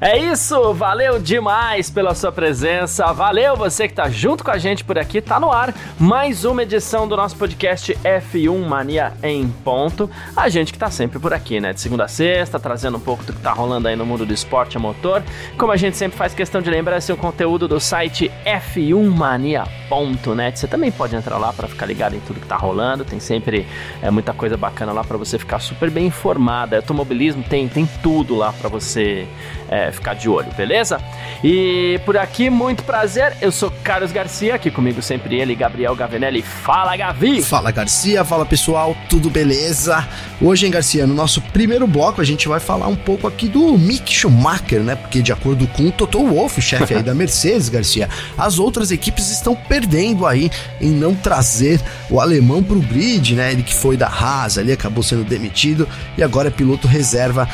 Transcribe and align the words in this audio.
É 0.00 0.16
isso, 0.16 0.72
valeu 0.74 1.18
demais 1.18 1.90
pela 1.90 2.14
sua 2.14 2.30
presença, 2.30 3.12
valeu 3.12 3.56
você 3.56 3.88
que 3.88 3.94
tá 3.94 4.08
junto 4.08 4.44
com 4.44 4.52
a 4.52 4.56
gente 4.56 4.84
por 4.84 4.96
aqui, 4.96 5.20
tá 5.20 5.40
no 5.40 5.50
ar 5.50 5.74
mais 5.98 6.44
uma 6.44 6.62
edição 6.62 7.08
do 7.08 7.16
nosso 7.16 7.34
podcast 7.34 7.98
F1 8.04 8.64
Mania 8.64 9.12
em 9.24 9.48
ponto. 9.48 10.08
A 10.36 10.48
gente 10.48 10.72
que 10.72 10.78
tá 10.78 10.88
sempre 10.88 11.18
por 11.18 11.34
aqui, 11.34 11.58
né, 11.58 11.72
de 11.72 11.80
segunda 11.80 12.04
a 12.04 12.08
sexta, 12.08 12.60
trazendo 12.60 12.96
um 12.96 13.00
pouco 13.00 13.24
do 13.24 13.32
que 13.32 13.40
tá 13.40 13.50
rolando 13.50 13.88
aí 13.88 13.96
no 13.96 14.06
mundo 14.06 14.24
do 14.24 14.32
esporte 14.32 14.76
a 14.76 14.80
motor. 14.80 15.20
Como 15.58 15.72
a 15.72 15.76
gente 15.76 15.96
sempre 15.96 16.16
faz 16.16 16.32
questão 16.32 16.62
de 16.62 16.70
lembrar, 16.70 16.98
esse 16.98 17.10
é 17.10 17.14
o 17.14 17.18
conteúdo 17.18 17.66
do 17.66 17.80
site 17.80 18.30
f1mania.net. 18.44 20.60
Você 20.60 20.68
também 20.68 20.92
pode 20.92 21.16
entrar 21.16 21.38
lá 21.38 21.52
para 21.52 21.66
ficar 21.66 21.86
ligado 21.86 22.14
em 22.14 22.20
tudo 22.20 22.38
que 22.38 22.46
tá 22.46 22.56
rolando, 22.56 23.04
tem 23.04 23.18
sempre 23.18 23.66
é, 24.00 24.12
muita 24.12 24.32
coisa 24.32 24.56
bacana 24.56 24.92
lá 24.92 25.02
para 25.02 25.16
você 25.16 25.40
ficar 25.40 25.58
super 25.58 25.90
bem 25.90 26.06
informado. 26.06 26.76
Automobilismo 26.76 27.42
tem, 27.42 27.66
tem 27.66 27.84
tudo 28.00 28.36
lá 28.36 28.52
para 28.52 28.68
você 28.68 29.26
é, 29.68 29.87
ficar 29.92 30.14
de 30.14 30.28
olho, 30.28 30.50
beleza? 30.56 31.00
E 31.42 32.00
por 32.04 32.16
aqui, 32.16 32.50
muito 32.50 32.82
prazer, 32.82 33.36
eu 33.40 33.52
sou 33.52 33.70
Carlos 33.82 34.12
Garcia, 34.12 34.54
aqui 34.54 34.70
comigo 34.70 35.00
sempre 35.00 35.40
ele, 35.40 35.54
Gabriel 35.54 35.94
Gavinelli. 35.94 36.42
Fala, 36.42 36.96
Gavi! 36.96 37.42
Fala, 37.42 37.70
Garcia, 37.70 38.24
fala 38.24 38.44
pessoal, 38.44 38.96
tudo 39.08 39.30
beleza? 39.30 40.06
Hoje, 40.40 40.66
hein, 40.66 40.72
Garcia, 40.72 41.06
no 41.06 41.14
nosso 41.14 41.40
primeiro 41.40 41.86
bloco, 41.86 42.20
a 42.20 42.24
gente 42.24 42.48
vai 42.48 42.60
falar 42.60 42.88
um 42.88 42.96
pouco 42.96 43.26
aqui 43.26 43.48
do 43.48 43.76
Mick 43.78 44.12
Schumacher, 44.12 44.80
né? 44.80 44.96
Porque, 44.96 45.22
de 45.22 45.32
acordo 45.32 45.66
com 45.68 45.84
o 45.84 45.92
Toto 45.92 46.24
Wolff, 46.26 46.60
chefe 46.60 46.94
aí 46.94 47.02
da 47.02 47.14
Mercedes, 47.14 47.68
Garcia, 47.70 48.08
as 48.36 48.58
outras 48.58 48.90
equipes 48.90 49.30
estão 49.30 49.54
perdendo 49.54 50.26
aí 50.26 50.50
em 50.80 50.90
não 50.90 51.14
trazer 51.14 51.80
o 52.10 52.20
alemão 52.20 52.62
pro 52.62 52.80
grid, 52.80 53.34
né? 53.34 53.52
Ele 53.52 53.62
que 53.62 53.74
foi 53.74 53.96
da 53.96 54.08
Haas 54.08 54.58
ali, 54.58 54.72
acabou 54.72 55.02
sendo 55.02 55.24
demitido 55.24 55.88
e 56.16 56.22
agora 56.22 56.48
é 56.48 56.50
piloto 56.50 56.86
reserva 56.86 57.48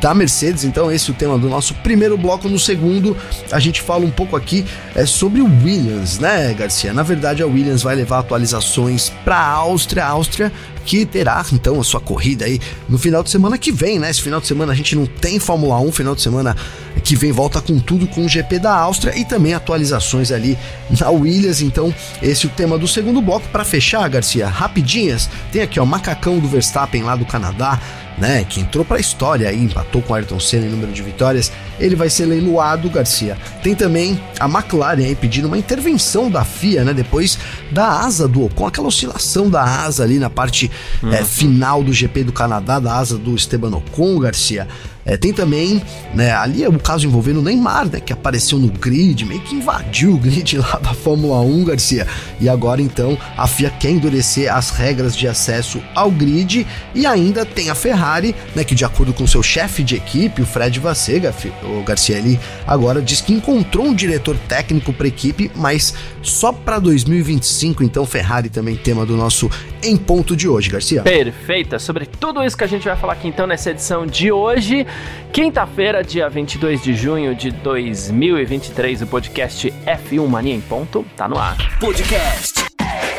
da 0.00 0.14
Mercedes. 0.14 0.64
Então, 0.64 0.90
esse 0.90 1.10
é 1.10 1.12
o 1.12 1.16
tema 1.16 1.38
do 1.38 1.48
nosso 1.48 1.74
primeiro 1.76 2.16
bloco. 2.16 2.48
No 2.48 2.58
segundo, 2.58 3.16
a 3.50 3.58
gente 3.58 3.80
fala 3.80 4.04
um 4.04 4.10
pouco 4.10 4.36
aqui 4.36 4.64
é, 4.94 5.06
sobre 5.06 5.40
o 5.40 5.46
Williams, 5.46 6.18
né, 6.18 6.52
Garcia? 6.54 6.92
Na 6.92 7.02
verdade, 7.02 7.42
a 7.42 7.46
Williams 7.46 7.82
vai 7.82 7.94
levar 7.94 8.18
atualizações 8.18 9.10
para 9.24 9.36
a 9.36 9.48
Áustria. 9.48 10.04
A 10.04 10.08
Áustria 10.08 10.52
que 10.84 11.06
terá 11.06 11.44
então 11.52 11.80
a 11.80 11.84
sua 11.84 12.00
corrida 12.00 12.44
aí 12.44 12.60
no 12.88 12.98
final 12.98 13.22
de 13.22 13.30
semana 13.30 13.56
que 13.56 13.70
vem, 13.70 13.98
né? 13.98 14.10
Esse 14.10 14.22
final 14.22 14.40
de 14.40 14.46
semana 14.46 14.72
a 14.72 14.74
gente 14.74 14.96
não 14.96 15.06
tem 15.06 15.38
Fórmula 15.38 15.78
1, 15.78 15.92
final 15.92 16.14
de 16.14 16.22
semana 16.22 16.56
que 17.02 17.16
vem 17.16 17.32
volta 17.32 17.60
com 17.60 17.78
tudo 17.78 18.06
com 18.06 18.24
o 18.24 18.28
GP 18.28 18.58
da 18.58 18.74
Áustria 18.74 19.16
e 19.18 19.24
também 19.24 19.54
atualizações 19.54 20.30
ali 20.30 20.58
na 20.98 21.10
Williams. 21.10 21.62
Então, 21.62 21.94
esse 22.20 22.46
é 22.46 22.48
o 22.48 22.52
tema 22.52 22.78
do 22.78 22.88
segundo 22.88 23.20
bloco. 23.20 23.48
Para 23.48 23.64
fechar, 23.64 24.08
Garcia, 24.08 24.48
rapidinhas, 24.48 25.28
tem 25.50 25.62
aqui 25.62 25.78
ó, 25.80 25.84
macacão 25.84 26.38
do 26.38 26.48
Verstappen 26.48 27.02
lá 27.02 27.16
do 27.16 27.24
Canadá 27.24 27.80
né, 28.18 28.44
que 28.48 28.60
entrou 28.60 28.84
para 28.84 28.98
a 28.98 29.00
história 29.00 29.48
aí, 29.48 29.64
empatou 29.64 30.02
com 30.02 30.14
Ayrton 30.14 30.38
Senna 30.38 30.66
em 30.66 30.68
número 30.68 30.92
de 30.92 31.02
vitórias, 31.02 31.50
ele 31.78 31.96
vai 31.96 32.08
ser 32.08 32.26
leiloado, 32.26 32.88
Garcia. 32.90 33.36
Tem 33.62 33.74
também 33.74 34.20
a 34.38 34.46
McLaren 34.46 35.04
aí 35.04 35.14
pedindo 35.14 35.48
uma 35.48 35.58
intervenção 35.58 36.30
da 36.30 36.44
FIA, 36.44 36.84
né, 36.84 36.94
depois 36.94 37.38
da 37.70 38.00
asa 38.00 38.28
do 38.28 38.44
Ocon, 38.44 38.66
aquela 38.66 38.88
oscilação 38.88 39.48
da 39.48 39.62
asa 39.62 40.04
ali 40.04 40.18
na 40.18 40.30
parte 40.30 40.70
uhum. 41.02 41.12
é, 41.12 41.24
final 41.24 41.82
do 41.82 41.92
GP 41.92 42.24
do 42.24 42.32
Canadá, 42.32 42.78
da 42.78 42.94
asa 42.94 43.18
do 43.18 43.34
Esteban 43.34 43.74
Ocon, 43.76 44.18
Garcia. 44.18 44.68
É, 45.04 45.16
tem 45.16 45.32
também, 45.32 45.82
né, 46.14 46.32
ali 46.32 46.62
é 46.62 46.68
o 46.68 46.78
caso 46.78 47.06
envolvendo 47.06 47.40
o 47.40 47.42
Neymar, 47.42 47.88
né, 47.88 48.00
que 48.00 48.12
apareceu 48.12 48.58
no 48.58 48.68
grid, 48.68 49.24
meio 49.24 49.40
que 49.40 49.54
invadiu 49.54 50.14
o 50.14 50.18
grid 50.18 50.58
lá 50.58 50.78
da 50.78 50.94
Fórmula 50.94 51.40
1, 51.40 51.64
Garcia. 51.64 52.06
E 52.40 52.48
agora 52.48 52.80
então 52.80 53.18
a 53.36 53.46
FIA 53.46 53.70
quer 53.70 53.90
endurecer 53.90 54.52
as 54.52 54.70
regras 54.70 55.16
de 55.16 55.26
acesso 55.26 55.82
ao 55.94 56.10
grid 56.10 56.66
e 56.94 57.06
ainda 57.06 57.44
tem 57.44 57.70
a 57.70 57.74
Ferrari, 57.74 58.34
né, 58.54 58.62
que 58.62 58.74
de 58.74 58.84
acordo 58.84 59.12
com 59.12 59.26
seu 59.26 59.42
chefe 59.42 59.82
de 59.82 59.96
equipe, 59.96 60.42
o 60.42 60.46
Fred 60.46 60.78
Vassega, 60.78 61.34
o 61.64 61.82
Garcia 61.82 62.18
ele 62.18 62.38
agora 62.66 63.02
diz 63.02 63.20
que 63.20 63.32
encontrou 63.32 63.86
um 63.86 63.94
diretor 63.94 64.36
técnico 64.48 64.92
para 64.92 65.08
equipe, 65.08 65.50
mas 65.54 65.94
só 66.22 66.52
para 66.52 66.78
2025, 66.78 67.82
então 67.82 68.06
Ferrari 68.06 68.48
também 68.48 68.76
tema 68.76 69.04
do 69.04 69.16
nosso 69.16 69.50
em 69.82 69.96
ponto 69.96 70.36
de 70.36 70.48
hoje, 70.48 70.70
Garcia. 70.70 71.02
Perfeita, 71.02 71.78
sobre 71.78 72.06
tudo 72.06 72.42
isso 72.44 72.56
que 72.56 72.62
a 72.62 72.68
gente 72.68 72.84
vai 72.84 72.96
falar 72.96 73.14
aqui 73.14 73.26
então 73.26 73.46
nessa 73.46 73.70
edição 73.70 74.06
de 74.06 74.30
hoje. 74.30 74.86
Quinta-feira, 75.32 76.04
dia 76.04 76.28
22 76.28 76.82
de 76.82 76.94
junho 76.94 77.34
de 77.34 77.50
2023, 77.50 79.02
o 79.02 79.06
podcast 79.06 79.72
F1 79.86 80.26
Mania 80.26 80.54
em 80.54 80.60
Ponto 80.60 81.04
tá 81.16 81.26
no 81.28 81.38
ar. 81.38 81.56
Podcast 81.78 82.62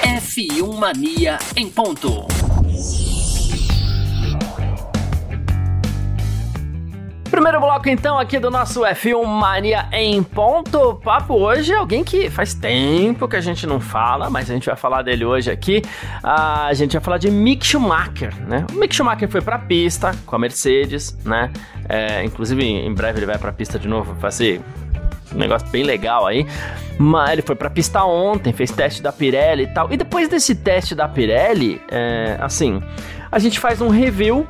F1 0.04 0.78
Mania 0.78 1.40
em 1.56 1.70
Ponto. 1.70 2.28
Primeiro 7.34 7.60
bloco, 7.60 7.90
então, 7.90 8.20
aqui 8.20 8.38
do 8.38 8.52
nosso 8.52 8.82
F1 8.82 9.26
Mania 9.26 9.88
em 9.92 10.22
ponto. 10.22 11.02
Papo 11.04 11.34
hoje, 11.34 11.74
alguém 11.74 12.04
que 12.04 12.30
faz 12.30 12.54
tempo 12.54 13.28
que 13.28 13.36
a 13.36 13.42
gente 13.42 13.66
não 13.66 13.80
fala, 13.80 14.30
mas 14.30 14.52
a 14.52 14.54
gente 14.54 14.68
vai 14.68 14.76
falar 14.76 15.02
dele 15.02 15.26
hoje 15.26 15.50
aqui. 15.50 15.82
a 16.22 16.72
gente 16.76 16.94
vai 16.94 17.02
falar 17.02 17.18
de 17.18 17.32
Mick 17.32 17.66
Schumacher, 17.66 18.36
né? 18.48 18.68
O 18.72 18.76
Mick 18.76 18.94
Schumacher 18.94 19.28
foi 19.28 19.42
pra 19.42 19.58
pista 19.58 20.12
com 20.28 20.36
a 20.36 20.38
Mercedes, 20.38 21.18
né? 21.26 21.52
É, 21.90 22.24
inclusive, 22.24 22.64
em 22.64 22.94
breve 22.94 23.18
ele 23.18 23.26
vai 23.26 23.40
pra 23.40 23.52
pista 23.52 23.80
de 23.80 23.88
novo 23.88 24.14
fazer 24.20 24.62
um 25.34 25.38
negócio 25.40 25.68
bem 25.70 25.82
legal 25.82 26.28
aí. 26.28 26.46
Mas 27.00 27.32
ele 27.32 27.42
foi 27.42 27.56
pra 27.56 27.68
pista 27.68 28.04
ontem, 28.04 28.54
fez 28.54 28.70
teste 28.70 29.02
da 29.02 29.12
Pirelli 29.12 29.64
e 29.64 29.68
tal. 29.74 29.92
E 29.92 29.98
depois 29.98 30.30
desse 30.30 30.54
teste 30.54 30.94
da 30.94 31.08
Pirelli, 31.08 31.82
é, 31.90 32.38
assim, 32.40 32.80
a 33.32 33.40
gente 33.40 33.60
faz 33.60 33.82
um 33.82 33.90
review 33.90 34.48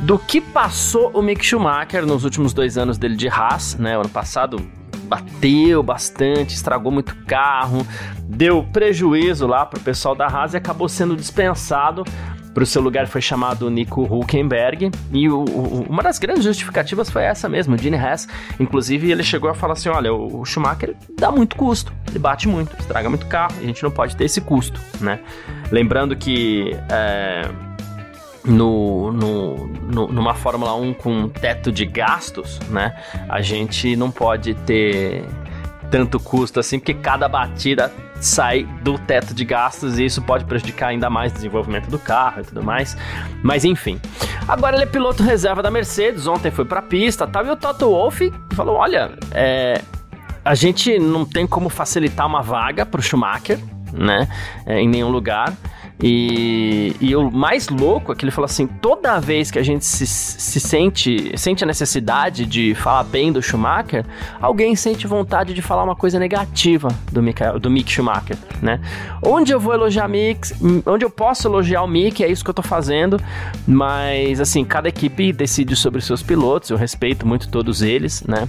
do 0.00 0.18
que 0.18 0.40
passou 0.40 1.10
o 1.14 1.22
Mick 1.22 1.44
Schumacher 1.44 2.04
nos 2.04 2.24
últimos 2.24 2.52
dois 2.52 2.76
anos 2.76 2.98
dele 2.98 3.16
de 3.16 3.28
Haas, 3.28 3.76
né? 3.76 3.96
O 3.96 4.00
ano 4.00 4.08
passado 4.08 4.58
bateu 5.04 5.82
bastante, 5.82 6.54
estragou 6.54 6.90
muito 6.90 7.14
carro, 7.26 7.86
deu 8.22 8.64
prejuízo 8.72 9.46
lá 9.46 9.64
pro 9.64 9.80
pessoal 9.80 10.14
da 10.14 10.26
Haas 10.26 10.54
e 10.54 10.56
acabou 10.56 10.88
sendo 10.88 11.16
dispensado. 11.16 12.04
Para 12.52 12.62
o 12.62 12.66
seu 12.66 12.80
lugar 12.80 13.08
foi 13.08 13.20
chamado 13.20 13.68
Nico 13.68 14.02
Hulkenberg 14.02 14.92
e 15.12 15.28
o, 15.28 15.40
o, 15.40 15.86
uma 15.88 16.04
das 16.04 16.20
grandes 16.20 16.44
justificativas 16.44 17.10
foi 17.10 17.24
essa 17.24 17.48
mesmo, 17.48 17.74
o 17.74 17.78
Gene 17.78 17.96
Haas. 17.96 18.28
Inclusive 18.60 19.10
ele 19.10 19.24
chegou 19.24 19.50
a 19.50 19.54
falar 19.54 19.72
assim, 19.72 19.88
olha, 19.88 20.14
o, 20.14 20.44
Schumacher 20.44 20.94
dá 21.18 21.32
muito 21.32 21.56
custo, 21.56 21.92
ele 22.08 22.18
bate 22.20 22.46
muito, 22.46 22.76
estraga 22.78 23.08
muito 23.08 23.26
carro, 23.26 23.56
a 23.58 23.64
gente 23.64 23.82
não 23.82 23.90
pode 23.90 24.14
ter 24.16 24.24
esse 24.26 24.40
custo, 24.40 24.80
né? 25.00 25.18
Lembrando 25.72 26.14
que 26.14 26.76
é, 26.88 27.42
no, 28.44 29.12
no, 29.12 29.66
no, 29.66 30.08
numa 30.08 30.34
Fórmula 30.34 30.74
1 30.74 30.94
com 30.94 31.28
teto 31.28 31.72
de 31.72 31.86
gastos, 31.86 32.58
né? 32.68 32.94
A 33.28 33.40
gente 33.40 33.96
não 33.96 34.10
pode 34.10 34.54
ter 34.54 35.24
tanto 35.90 36.18
custo 36.18 36.60
assim, 36.60 36.78
porque 36.78 36.94
cada 36.94 37.28
batida 37.28 37.92
sai 38.20 38.64
do 38.82 38.98
teto 38.98 39.34
de 39.34 39.44
gastos 39.44 39.98
e 39.98 40.04
isso 40.06 40.22
pode 40.22 40.44
prejudicar 40.44 40.88
ainda 40.88 41.08
mais 41.10 41.32
o 41.32 41.34
desenvolvimento 41.36 41.88
do 41.90 41.98
carro 41.98 42.40
e 42.40 42.44
tudo 42.44 42.62
mais. 42.62 42.96
Mas 43.42 43.64
enfim. 43.64 44.00
Agora 44.46 44.76
ele 44.76 44.84
é 44.84 44.86
piloto 44.86 45.22
reserva 45.22 45.62
da 45.62 45.70
Mercedes, 45.70 46.26
ontem 46.26 46.50
foi 46.50 46.64
pra 46.64 46.82
pista 46.82 47.26
tal, 47.26 47.46
e 47.46 47.50
o 47.50 47.56
Toto 47.56 47.88
Wolff 47.88 48.32
falou: 48.52 48.76
olha, 48.76 49.12
é, 49.32 49.80
a 50.44 50.54
gente 50.54 50.98
não 50.98 51.24
tem 51.24 51.46
como 51.46 51.68
facilitar 51.68 52.26
uma 52.26 52.42
vaga 52.42 52.84
pro 52.84 53.00
Schumacher, 53.00 53.58
né? 53.92 54.28
É, 54.66 54.80
em 54.80 54.88
nenhum 54.88 55.08
lugar. 55.08 55.54
E, 56.06 56.94
e 57.00 57.16
o 57.16 57.30
mais 57.30 57.70
louco 57.70 58.12
é 58.12 58.14
que 58.14 58.26
ele 58.26 58.30
falou 58.30 58.44
assim: 58.44 58.66
toda 58.66 59.18
vez 59.18 59.50
que 59.50 59.58
a 59.58 59.62
gente 59.62 59.86
se, 59.86 60.06
se 60.06 60.60
sente, 60.60 61.32
sente 61.38 61.64
a 61.64 61.66
necessidade 61.66 62.44
de 62.44 62.74
falar 62.74 63.04
bem 63.04 63.32
do 63.32 63.40
Schumacher, 63.40 64.04
alguém 64.38 64.76
sente 64.76 65.06
vontade 65.06 65.54
de 65.54 65.62
falar 65.62 65.82
uma 65.82 65.96
coisa 65.96 66.18
negativa 66.18 66.88
do, 67.10 67.22
Michael, 67.22 67.58
do 67.58 67.70
Mick 67.70 67.90
Schumacher, 67.90 68.36
né? 68.60 68.80
Onde 69.22 69.54
eu 69.54 69.58
vou 69.58 69.72
elogiar 69.72 70.06
Mick, 70.06 70.52
onde 70.84 71.06
eu 71.06 71.10
posso 71.10 71.48
elogiar 71.48 71.82
o 71.82 71.88
Mick, 71.88 72.22
é 72.22 72.28
isso 72.28 72.44
que 72.44 72.50
eu 72.50 72.54
tô 72.54 72.62
fazendo, 72.62 73.18
mas 73.66 74.42
assim, 74.42 74.62
cada 74.62 74.90
equipe 74.90 75.32
decide 75.32 75.74
sobre 75.74 76.02
seus 76.02 76.22
pilotos, 76.22 76.68
eu 76.68 76.76
respeito 76.76 77.26
muito 77.26 77.48
todos 77.48 77.80
eles, 77.80 78.22
né? 78.24 78.46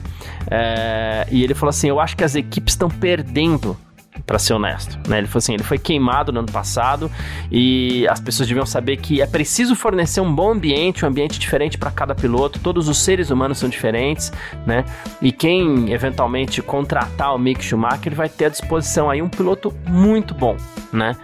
É, 0.51 1.25
e 1.31 1.42
ele 1.42 1.54
falou 1.54 1.69
assim: 1.69 1.88
eu 1.88 2.01
acho 2.01 2.18
que 2.18 2.24
as 2.25 2.36
equipes 2.36 2.74
estão 2.74 2.90
perdendo 2.90 3.78
para 4.26 4.40
ser 4.40 4.54
honesto, 4.54 4.98
né? 5.08 5.20
Ele 5.20 5.28
foi 5.28 5.40
assim, 5.40 5.54
ele 5.54 5.64
foi 5.64 5.78
queimado 5.78 6.32
no 6.32 6.40
ano 6.40 6.52
passado 6.52 7.12
e 7.52 8.08
as 8.08 8.20
pessoas 8.20 8.48
deviam 8.48 8.66
saber 8.66 8.98
que 8.98 9.22
é 9.22 9.28
preciso 9.28 9.76
fornecer 9.76 10.22
um 10.22 10.34
bom 10.34 10.52
ambiente, 10.52 11.06
um 11.06 11.08
ambiente 11.08 11.40
diferente 11.40 11.78
para 11.78 11.92
cada 11.92 12.16
piloto. 12.16 12.60
Todos 12.60 12.88
os 12.88 12.98
seres 12.98 13.30
humanos 13.30 13.58
são 13.58 13.70
diferentes, 13.70 14.32
né? 14.66 14.84
E 15.22 15.32
quem 15.32 15.92
eventualmente 15.92 16.62
contratar 16.62 17.36
o 17.36 17.38
Mick 17.38 17.64
Schumacher 17.64 18.16
vai 18.16 18.30
ter 18.30 18.46
à 18.46 18.50
disposição 18.50 19.10
aí 19.10 19.22
um 19.22 19.30
piloto 19.30 19.74
muito 19.88 20.34
bom, 20.34 20.58
né? 20.92 21.16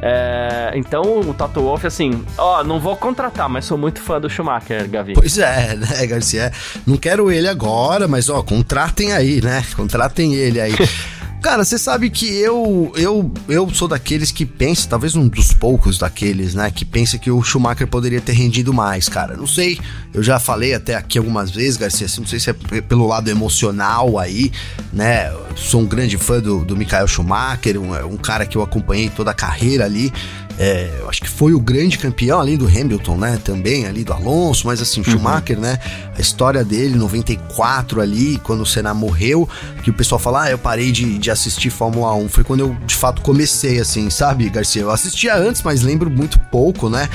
É, 0.00 0.72
então 0.74 1.20
o 1.20 1.32
Toto 1.32 1.60
Wolff, 1.60 1.86
assim, 1.86 2.24
ó, 2.36 2.62
não 2.62 2.78
vou 2.78 2.96
contratar, 2.96 3.48
mas 3.48 3.64
sou 3.64 3.78
muito 3.78 4.00
fã 4.00 4.20
do 4.20 4.28
Schumacher, 4.28 4.88
Gavi. 4.88 5.14
Pois 5.14 5.38
é, 5.38 5.74
né, 5.74 6.06
Garcia? 6.06 6.52
Não 6.86 6.96
quero 6.96 7.30
ele 7.30 7.48
agora, 7.48 8.06
mas 8.06 8.28
ó, 8.28 8.42
contratem 8.42 9.12
aí, 9.12 9.40
né? 9.42 9.64
Contratem 9.74 10.34
ele 10.34 10.60
aí. 10.60 10.74
Cara, 11.46 11.64
você 11.64 11.78
sabe 11.78 12.10
que 12.10 12.26
eu, 12.26 12.92
eu 12.96 13.32
eu 13.48 13.72
sou 13.72 13.86
daqueles 13.86 14.32
que 14.32 14.44
pensa, 14.44 14.88
talvez 14.88 15.14
um 15.14 15.28
dos 15.28 15.52
poucos 15.52 15.96
daqueles, 15.96 16.56
né, 16.56 16.72
que 16.72 16.84
pensa 16.84 17.18
que 17.18 17.30
o 17.30 17.40
Schumacher 17.40 17.86
poderia 17.86 18.20
ter 18.20 18.32
rendido 18.32 18.74
mais, 18.74 19.08
cara. 19.08 19.36
Não 19.36 19.46
sei, 19.46 19.78
eu 20.12 20.24
já 20.24 20.40
falei 20.40 20.74
até 20.74 20.96
aqui 20.96 21.18
algumas 21.18 21.52
vezes, 21.52 21.76
Garcia, 21.76 22.06
assim, 22.06 22.20
não 22.20 22.26
sei 22.26 22.40
se 22.40 22.50
é 22.50 22.52
pelo 22.80 23.06
lado 23.06 23.30
emocional 23.30 24.18
aí, 24.18 24.50
né? 24.92 25.32
Sou 25.54 25.82
um 25.82 25.86
grande 25.86 26.18
fã 26.18 26.40
do, 26.40 26.64
do 26.64 26.76
Michael 26.76 27.06
Schumacher, 27.06 27.80
um, 27.80 27.94
um 28.06 28.16
cara 28.16 28.44
que 28.44 28.58
eu 28.58 28.62
acompanhei 28.62 29.08
toda 29.08 29.30
a 29.30 29.34
carreira 29.34 29.84
ali. 29.84 30.12
É, 30.58 30.90
eu 31.00 31.08
acho 31.08 31.20
que 31.20 31.28
foi 31.28 31.52
o 31.52 31.60
grande 31.60 31.98
campeão, 31.98 32.40
além 32.40 32.56
do 32.56 32.66
Hamilton, 32.66 33.16
né? 33.18 33.38
Também 33.44 33.86
ali 33.86 34.04
do 34.04 34.12
Alonso, 34.12 34.66
mas 34.66 34.80
assim, 34.80 35.00
uhum. 35.00 35.04
Schumacher, 35.04 35.58
né? 35.58 35.78
A 36.16 36.20
história 36.20 36.64
dele, 36.64 36.96
94 36.96 38.00
ali, 38.00 38.38
quando 38.42 38.62
o 38.62 38.66
Senna 38.66 38.94
morreu, 38.94 39.48
que 39.82 39.90
o 39.90 39.94
pessoal 39.94 40.18
fala, 40.18 40.44
ah, 40.44 40.50
eu 40.50 40.58
parei 40.58 40.90
de, 40.90 41.18
de 41.18 41.30
assistir 41.30 41.68
Fórmula 41.68 42.14
1. 42.14 42.28
Foi 42.28 42.44
quando 42.44 42.60
eu 42.60 42.76
de 42.86 42.94
fato 42.94 43.20
comecei, 43.20 43.78
assim, 43.78 44.08
sabe, 44.08 44.48
Garcia? 44.48 44.82
Eu 44.82 44.90
assistia 44.90 45.36
antes, 45.36 45.62
mas 45.62 45.82
lembro 45.82 46.10
muito 46.10 46.38
pouco, 46.50 46.88
né? 46.88 47.08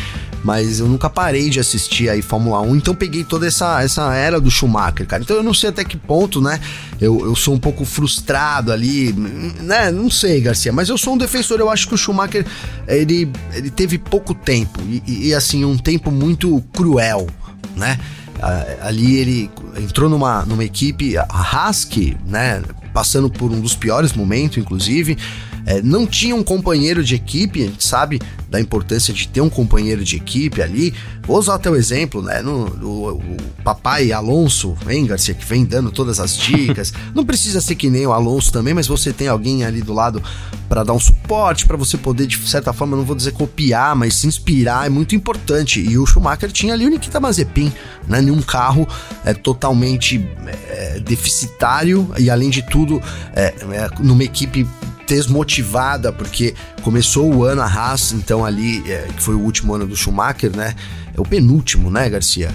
mas 0.44 0.80
eu 0.80 0.88
nunca 0.88 1.10
parei 1.10 1.50
de 1.50 1.60
assistir 1.60 2.10
aí 2.10 2.22
Fórmula 2.22 2.62
1, 2.62 2.76
então 2.76 2.96
peguei 2.96 3.24
toda 3.24 3.48
essa, 3.48 3.82
essa 3.84 4.14
era 4.14 4.40
do 4.40 4.50
Schumacher, 4.50 5.06
cara. 5.06 5.22
Então 5.22 5.38
eu 5.38 5.44
não 5.44 5.54
sei 5.54 5.70
até 5.70 5.84
que 5.84 5.96
ponto, 5.96 6.42
né? 6.42 6.60
Eu, 7.00 7.26
eu 7.26 7.36
sou 7.36 7.54
um 7.54 7.60
pouco 7.60 7.86
frustrado 7.86 8.72
ali, 8.72 9.14
né? 9.14 9.92
Não 9.92 10.10
sei, 10.10 10.42
Garcia, 10.42 10.74
mas 10.74 10.90
eu 10.90 10.98
sou 10.98 11.14
um 11.14 11.18
defensor. 11.18 11.60
Eu 11.60 11.70
acho 11.70 11.88
que 11.88 11.94
o 11.94 11.98
Schumacher 11.98 12.46
ele, 12.88 13.31
ele 13.54 13.70
teve 13.70 13.98
pouco 13.98 14.34
tempo 14.34 14.80
e, 14.82 15.28
e, 15.28 15.34
assim, 15.34 15.66
um 15.66 15.78
tempo 15.78 16.12
muito 16.12 16.62
cruel, 16.74 17.28
né? 17.76 18.00
ali 18.82 19.18
ele 19.18 19.52
entrou 19.78 20.10
numa, 20.10 20.44
numa 20.46 20.64
equipe, 20.64 21.16
a 21.16 21.26
Haas, 21.30 21.88
né? 22.26 22.64
Passando 22.92 23.30
por 23.30 23.52
um 23.52 23.62
dos 23.62 23.76
piores 23.76 24.14
momentos, 24.14 24.58
inclusive 24.58 25.18
é, 25.66 25.82
não 25.82 26.06
tinha 26.06 26.36
um 26.36 26.44
companheiro 26.44 27.04
de 27.04 27.16
equipe, 27.16 27.64
a 27.64 27.68
gente 27.68 27.86
sabe 27.86 28.20
da 28.52 28.60
importância 28.60 29.14
de 29.14 29.30
ter 29.30 29.40
um 29.40 29.50
companheiro 29.50 30.04
de 30.04 30.18
equipe 30.18 30.62
ali. 30.62 30.94
Vou 31.26 31.38
usar 31.38 31.56
até 31.56 31.70
o 31.70 31.76
exemplo, 31.76 32.22
né? 32.22 32.42
No, 32.42 32.66
o, 32.86 33.12
o 33.14 33.38
papai 33.64 34.12
Alonso, 34.12 34.76
hein, 34.90 35.06
Garcia, 35.06 35.34
que 35.34 35.46
vem 35.46 35.64
dando 35.64 35.90
todas 35.90 36.20
as 36.20 36.36
dicas. 36.36 36.92
não 37.16 37.26
precisa 37.26 37.62
ser 37.62 37.76
que 37.76 37.90
nem 37.90 38.06
o 38.06 38.12
Alonso 38.12 38.52
também, 38.52 38.74
mas 38.74 38.88
você 38.88 39.14
tem 39.14 39.30
alguém 39.30 39.64
ali 39.64 39.82
do 39.82 39.94
lado 39.94 40.22
para 40.68 40.84
dar 40.84 40.92
um 40.92 41.00
suporte, 41.00 41.66
para 41.66 41.78
você 41.78 41.98
poder, 41.98 42.28
de 42.28 42.38
certa 42.46 42.74
forma, 42.74 42.98
não 42.98 43.06
vou 43.06 43.16
dizer 43.16 43.32
copiar, 43.32 43.96
mas 43.96 44.16
se 44.16 44.28
inspirar, 44.28 44.86
é 44.86 44.90
muito 44.90 45.16
importante. 45.16 45.80
E 45.80 45.98
o 45.98 46.06
Schumacher 46.06 46.52
tinha 46.52 46.74
ali 46.74 46.86
o 46.86 46.90
Nikita 46.90 47.22
Mazepin, 47.22 47.72
né? 48.06 48.20
Num 48.20 48.42
carro 48.42 48.86
é, 49.24 49.34
totalmente 49.34 50.28
é, 50.68 51.00
deficitário 51.00 52.10
e, 52.18 52.30
além 52.30 52.50
de 52.50 52.62
tudo, 52.64 53.02
é, 53.34 53.54
é 53.72 53.90
numa 54.02 54.26
equipe 54.26 54.68
desmotivada, 55.12 56.14
porque 56.14 56.56
começou 56.84 57.34
o 57.34 57.44
ano 57.44 57.62
a 57.62 57.66
Haas, 57.66 58.14
então 58.14 58.46
ali, 58.46 58.82
é, 58.90 59.10
que 59.14 59.22
foi 59.22 59.36
o 59.36 59.40
último 59.42 59.76
ano 59.76 59.86
do 59.86 59.94
Schumacher, 59.94 60.56
né? 60.56 60.74
É 61.14 61.20
o 61.20 61.26
penúltimo, 61.26 61.92
né, 61.92 62.10
Garcia? 62.10 62.50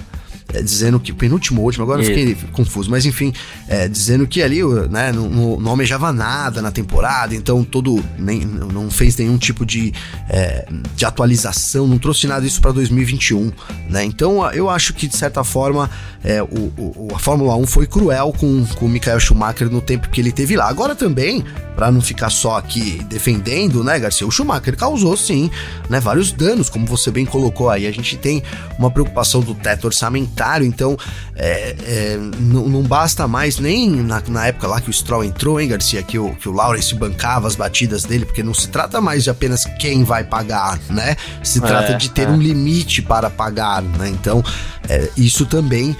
É, 0.57 0.61
dizendo 0.61 0.99
que. 0.99 1.13
Penúltimo, 1.13 1.61
último, 1.61 1.83
agora 1.83 2.01
eu 2.01 2.05
fiquei 2.05 2.35
confuso, 2.51 2.89
mas 2.89 3.05
enfim, 3.05 3.33
é, 3.67 3.87
dizendo 3.87 4.27
que 4.27 4.41
ali 4.41 4.61
né, 4.89 5.11
não, 5.11 5.59
não, 5.59 5.71
almejava 5.71 6.11
nada 6.11 6.61
na 6.61 6.71
temporada, 6.71 7.35
então 7.35 7.63
todo. 7.63 8.03
Nem, 8.17 8.45
não 8.45 8.89
fez 8.89 9.15
nenhum 9.17 9.37
tipo 9.37 9.65
de, 9.65 9.93
é, 10.29 10.67
de 10.95 11.05
atualização, 11.05 11.87
não 11.87 11.97
trouxe 11.97 12.27
nada 12.27 12.41
disso 12.41 12.61
para 12.61 12.71
2021, 12.71 13.51
né? 13.89 14.03
Então 14.03 14.49
eu 14.51 14.69
acho 14.69 14.93
que, 14.93 15.07
de 15.07 15.15
certa 15.15 15.43
forma, 15.43 15.89
é, 16.23 16.41
o, 16.41 16.71
o, 16.77 17.07
a 17.15 17.19
Fórmula 17.19 17.55
1 17.55 17.67
foi 17.67 17.87
cruel 17.87 18.33
com, 18.37 18.65
com 18.75 18.85
o 18.85 18.89
Michael 18.89 19.19
Schumacher 19.19 19.69
no 19.69 19.81
tempo 19.81 20.09
que 20.09 20.21
ele 20.21 20.31
teve 20.31 20.55
lá. 20.55 20.67
Agora 20.67 20.95
também, 20.95 21.43
para 21.75 21.91
não 21.91 22.01
ficar 22.01 22.29
só 22.29 22.57
aqui 22.57 23.01
defendendo, 23.07 23.83
né, 23.83 23.99
Garcia? 23.99 24.25
O 24.25 24.31
Schumacher 24.31 24.75
causou 24.75 25.15
sim, 25.15 25.49
né, 25.89 25.99
vários 25.99 26.31
danos, 26.31 26.69
como 26.69 26.85
você 26.85 27.11
bem 27.11 27.25
colocou 27.25 27.69
aí. 27.69 27.85
A 27.85 27.91
gente 27.91 28.17
tem 28.17 28.43
uma 28.77 28.89
preocupação 28.89 29.41
do 29.41 29.53
teto 29.53 29.85
orçamentário 29.85 30.46
então 30.61 30.97
é, 31.35 31.75
é, 31.83 32.17
não, 32.39 32.67
não, 32.67 32.83
basta 32.83 33.27
mais 33.27 33.59
nem 33.59 33.89
na, 33.89 34.21
na, 34.27 34.47
época 34.47 34.67
lá 34.67 34.81
que 34.81 34.89
o 34.89 34.93
Stroll 34.93 35.23
entrou, 35.23 35.59
hein, 35.59 35.67
Garcia, 35.67 36.01
que 36.01 36.17
o, 36.17 36.33
que 36.35 36.47
o 36.47 36.51
Lawrence 36.51 36.95
bancava 36.95 37.47
as 37.47 37.55
batidas 37.55 38.03
dele, 38.03 38.25
porque 38.25 38.41
não 38.41 38.53
se 38.53 38.67
trata 38.69 39.01
mais 39.01 39.23
de 39.23 39.29
apenas 39.29 39.65
quem 39.79 40.03
vai 40.03 40.23
pagar, 40.23 40.79
né? 40.89 41.15
Se 41.43 41.59
trata 41.59 41.93
é, 41.93 41.97
de 41.97 42.09
ter 42.09 42.27
é. 42.27 42.31
um 42.31 42.37
limite 42.37 43.01
para 43.01 43.29
pagar, 43.29 43.81
né? 43.81 44.09
Então, 44.09 44.43
é, 44.87 45.09
isso 45.17 45.45
também 45.45 45.95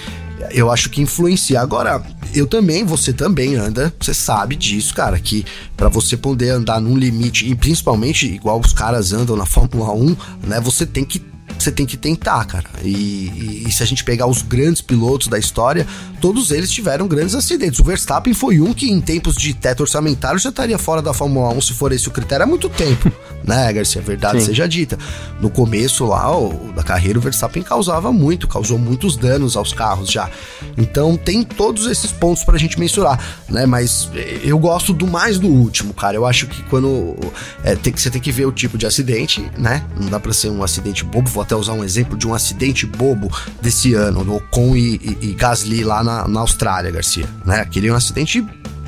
eu 0.52 0.72
acho 0.72 0.90
que 0.90 1.02
influencia. 1.02 1.60
Agora, 1.60 2.02
eu 2.34 2.48
também, 2.48 2.86
você 2.86 3.12
também 3.12 3.56
anda, 3.56 3.94
você 4.00 4.14
sabe 4.14 4.56
disso, 4.56 4.94
cara, 4.94 5.20
que 5.20 5.46
para 5.76 5.90
você 5.90 6.16
poder 6.16 6.50
andar 6.50 6.80
num 6.80 6.98
limite, 6.98 7.50
e 7.50 7.56
principalmente 7.56 8.26
igual 8.26 8.60
os 8.60 8.74
caras 8.74 9.14
andam 9.14 9.36
na 9.36 9.46
Fórmula 9.46 9.92
1, 9.94 10.16
né, 10.44 10.60
você 10.62 10.86
tem 10.86 11.04
que 11.04 11.20
você 11.64 11.72
tem 11.72 11.86
que 11.86 11.98
tentar, 11.98 12.46
cara. 12.46 12.66
E, 12.84 12.90
e, 12.90 13.64
e, 13.68 13.72
se 13.72 13.84
a 13.84 13.86
gente 13.86 14.04
pegar 14.04 14.28
os 14.28 14.42
grandes 14.42 14.82
pilotos 14.82 15.28
da 15.28 15.38
história, 15.38 15.86
todos 16.22 16.52
eles 16.52 16.72
tiveram 16.72 17.08
grandes 17.08 17.36
acidentes. 17.36 17.80
O 17.80 17.84
Verstappen 17.84 18.34
foi 18.34 18.60
um 18.60 18.74
que, 18.74 18.90
em 18.90 19.00
tempos 19.02 19.36
de 19.36 19.54
teto 19.54 19.82
orçamentário, 19.82 20.40
já 20.40 20.50
estaria 20.50 20.78
fora 20.78 21.02
da 21.02 21.14
Fórmula 21.14 21.50
1, 21.54 21.62
se 21.62 21.74
for 21.74 21.92
esse 21.92 22.08
o 22.08 22.12
critério, 22.12 22.44
há 22.44 22.48
muito 22.48 22.70
tempo, 22.70 23.12
né, 23.44 23.72
Garcia? 23.74 24.02
A 24.02 24.04
verdade 24.04 24.40
Sim. 24.40 24.48
seja 24.48 24.68
dita. 24.68 24.98
No 25.42 25.50
começo 25.50 26.06
lá 26.06 26.36
o, 26.38 26.72
da 26.74 26.84
carreira, 26.84 27.20
o 27.20 27.22
Verstappen 27.22 27.64
causava 27.64 28.12
muito, 28.12 28.48
causou 28.48 28.78
muitos 28.78 29.16
danos 29.16 29.56
aos 29.56 29.74
carros 29.74 30.12
já. 30.12 30.30
Então 30.78 31.18
tem 31.18 31.44
todos 31.44 31.86
esses 31.86 32.12
pontos 32.12 32.44
pra 32.44 32.58
gente 32.58 32.80
mensurar, 32.80 33.20
né? 33.50 33.66
Mas 33.66 34.10
eh, 34.14 34.42
eu 34.44 34.58
gosto 34.60 34.94
do 34.94 35.08
mais 35.08 35.40
do 35.40 35.48
último, 35.48 35.94
cara. 35.94 36.16
Eu 36.16 36.26
acho 36.26 36.48
que 36.48 36.62
quando 36.64 37.16
é, 37.64 37.76
tem 37.76 37.92
que, 37.92 38.02
você 38.02 38.10
tem 38.10 38.22
que 38.22 38.32
ver 38.32 38.46
o 38.46 38.52
tipo 38.52 38.78
de 38.78 38.86
acidente, 38.86 39.50
né? 39.58 39.84
Não 40.00 40.10
dá 40.10 40.20
pra 40.20 40.34
ser 40.34 40.50
um 40.50 40.64
acidente 40.64 41.04
bobo, 41.04 41.30
vou 41.30 41.44
até 41.48 41.56
usar 41.56 41.74
um 41.74 41.84
exemplo 41.84 42.18
de 42.18 42.28
um 42.28 42.34
acidente 42.34 42.86
bobo 42.86 43.32
desse 43.62 43.94
ano, 43.94 44.24
no 44.24 44.36
Ocon 44.36 44.76
e, 44.76 44.96
e, 44.96 45.18
e 45.22 45.34
Gasly 45.34 45.84
lá 45.84 46.04
na, 46.04 46.28
na 46.28 46.42
Austrália, 46.42 46.92
Garcia, 46.92 47.26
né? 47.46 47.62
Aquele 47.62 47.88
é 47.88 47.94
um 47.94 47.96
acidente 47.96 48.46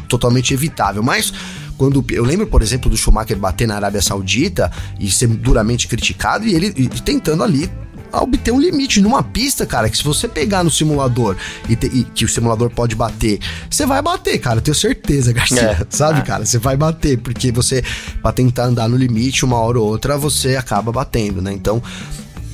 totalmente 0.09 0.53
evitável, 0.53 1.01
mas 1.01 1.33
quando 1.77 2.03
eu 2.09 2.25
lembro, 2.25 2.45
por 2.45 2.61
exemplo, 2.61 2.89
do 2.89 2.97
Schumacher 2.97 3.38
bater 3.38 3.65
na 3.65 3.75
Arábia 3.75 4.01
Saudita 4.01 4.69
e 5.00 5.09
ser 5.09 5.27
duramente 5.27 5.88
criticado 5.88 6.45
e 6.45 6.53
ele 6.53 6.73
e 6.75 6.89
tentando 6.89 7.41
ali 7.41 7.71
obter 8.11 8.51
um 8.51 8.59
limite 8.59 8.99
numa 8.99 9.21
pista, 9.21 9.66
cara, 9.66 9.89
que 9.89 9.97
se 9.97 10.04
você 10.04 10.28
pegar 10.28 10.63
no 10.63 10.71
simulador 10.71 11.35
e, 11.69 11.75
te, 11.75 11.87
e 11.87 12.04
que 12.04 12.25
o 12.25 12.30
simulador 12.30 12.69
pode 12.69 12.95
bater, 12.95 13.39
você 13.69 13.85
vai 13.85 14.01
bater, 14.01 14.39
cara, 14.39 14.57
eu 14.57 14.61
tenho 14.61 14.75
certeza, 14.75 15.31
Garcia, 15.31 15.61
é, 15.61 15.85
sabe, 15.89 16.19
é. 16.19 16.23
cara, 16.23 16.45
você 16.45 16.57
vai 16.57 16.75
bater, 16.75 17.18
porque 17.19 17.51
você, 17.51 17.83
pra 18.21 18.31
tentar 18.31 18.66
andar 18.66 18.89
no 18.89 18.97
limite, 18.97 19.45
uma 19.45 19.57
hora 19.57 19.80
ou 19.80 19.87
outra, 19.87 20.18
você 20.18 20.56
acaba 20.56 20.92
batendo, 20.92 21.42
né? 21.42 21.54
Então, 21.54 21.81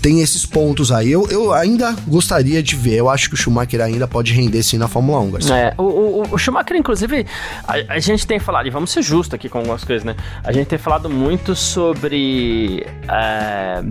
tem 0.05 0.21
esses 0.21 0.45
pontos 0.45 0.91
aí. 0.91 1.11
Eu, 1.11 1.27
eu 1.31 1.51
ainda 1.51 1.95
gostaria 2.07 2.61
de 2.61 2.75
ver. 2.75 2.93
Eu 2.93 3.09
acho 3.09 3.27
que 3.27 3.33
o 3.33 3.37
Schumacher 3.37 3.81
ainda 3.81 4.07
pode 4.07 4.33
render 4.33 4.61
sim 4.61 4.77
na 4.77 4.87
Fórmula 4.87 5.19
1, 5.19 5.31
Garcia. 5.31 5.55
É, 5.55 5.73
o, 5.79 5.81
o, 5.81 6.21
o 6.31 6.37
Schumacher, 6.37 6.77
inclusive, 6.77 7.25
a, 7.67 7.73
a, 7.95 7.97
gente 7.97 8.27
tem 8.27 8.37
falado, 8.37 8.67
e 8.67 8.69
vamos 8.69 8.91
ser 8.91 9.01
justos 9.01 9.33
aqui 9.33 9.49
com 9.49 9.57
algumas 9.57 9.83
coisas, 9.83 10.05
né? 10.05 10.15
A 10.43 10.51
gente 10.51 10.67
tem 10.67 10.77
falado 10.77 11.09
muito 11.09 11.55
sobre. 11.55 12.85
É, 13.09 13.81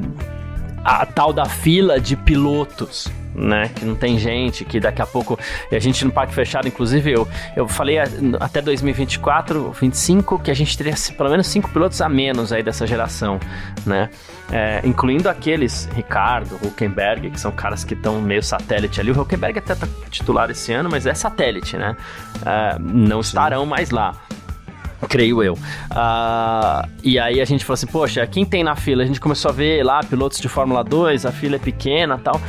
a 0.84 1.04
tal 1.04 1.32
da 1.32 1.46
fila 1.46 1.98
de 1.98 2.14
pilotos 2.14 3.10
né? 3.34 3.70
Que 3.74 3.84
não 3.84 3.94
tem 3.94 4.18
gente, 4.18 4.64
que 4.64 4.78
daqui 4.78 5.02
a 5.02 5.06
pouco. 5.06 5.38
A 5.70 5.78
gente 5.78 6.04
no 6.04 6.12
parque 6.12 6.34
fechado, 6.34 6.68
inclusive, 6.68 7.12
eu, 7.12 7.28
eu 7.56 7.66
falei 7.66 7.98
até 8.40 8.60
2024, 8.60 9.72
25, 9.72 10.38
que 10.38 10.50
a 10.50 10.54
gente 10.54 10.76
teria 10.76 10.94
pelo 11.16 11.30
menos 11.30 11.46
cinco 11.46 11.70
pilotos 11.70 12.00
a 12.00 12.08
menos 12.08 12.52
aí 12.52 12.62
dessa 12.62 12.86
geração, 12.86 13.40
né? 13.84 14.10
É, 14.52 14.80
incluindo 14.84 15.28
aqueles, 15.28 15.88
Ricardo, 15.94 16.56
Huckenberg, 16.62 17.30
que 17.30 17.40
são 17.40 17.50
caras 17.50 17.82
que 17.82 17.94
estão 17.94 18.20
meio 18.20 18.42
satélite 18.42 19.00
ali. 19.00 19.10
O 19.10 19.20
Huckenberg 19.20 19.58
até 19.58 19.74
tá 19.74 19.88
titular 20.10 20.50
esse 20.50 20.72
ano, 20.72 20.88
mas 20.90 21.06
é 21.06 21.14
satélite, 21.14 21.76
né? 21.76 21.96
É, 22.44 22.78
não 22.78 23.22
Sim. 23.22 23.28
estarão 23.28 23.66
mais 23.66 23.90
lá 23.90 24.14
creio 25.08 25.42
eu. 25.42 25.54
Uh, 25.54 26.88
e 27.02 27.18
aí 27.18 27.40
a 27.40 27.44
gente 27.44 27.64
falou 27.64 27.74
assim, 27.74 27.86
poxa, 27.86 28.26
quem 28.26 28.44
tem 28.44 28.64
na 28.64 28.74
fila? 28.74 29.02
A 29.02 29.06
gente 29.06 29.20
começou 29.20 29.50
a 29.50 29.52
ver 29.52 29.84
lá 29.84 30.02
pilotos 30.02 30.38
de 30.38 30.48
Fórmula 30.48 30.82
2, 30.82 31.26
a 31.26 31.32
fila 31.32 31.56
é 31.56 31.58
pequena 31.58 32.18
tal. 32.18 32.40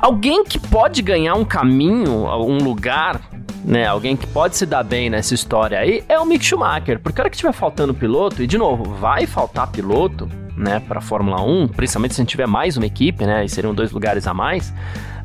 Alguém 0.00 0.44
que 0.44 0.58
pode 0.58 1.02
ganhar 1.02 1.34
um 1.34 1.44
caminho, 1.44 2.26
um 2.44 2.58
lugar 2.58 3.20
né, 3.64 3.86
alguém 3.86 4.16
que 4.16 4.26
pode 4.26 4.56
se 4.56 4.64
dar 4.64 4.82
bem 4.82 5.10
nessa 5.10 5.34
história 5.34 5.78
aí, 5.78 6.02
é 6.08 6.18
o 6.18 6.24
Mick 6.24 6.44
Schumacher. 6.44 6.98
Porque 6.98 7.20
a 7.20 7.22
hora 7.22 7.30
que 7.30 7.36
tiver 7.36 7.52
faltando 7.52 7.92
piloto, 7.92 8.42
e 8.42 8.46
de 8.46 8.56
novo, 8.56 8.84
vai 8.94 9.26
faltar 9.26 9.70
piloto, 9.70 10.28
né, 10.56 10.80
para 10.80 11.00
Fórmula 11.00 11.42
1, 11.42 11.68
principalmente 11.68 12.14
se 12.14 12.20
a 12.20 12.22
gente 12.22 12.30
tiver 12.30 12.46
mais 12.46 12.76
uma 12.76 12.86
equipe, 12.86 13.24
né, 13.24 13.44
e 13.44 13.48
seriam 13.48 13.74
dois 13.74 13.92
lugares 13.92 14.26
a 14.26 14.34
mais. 14.34 14.72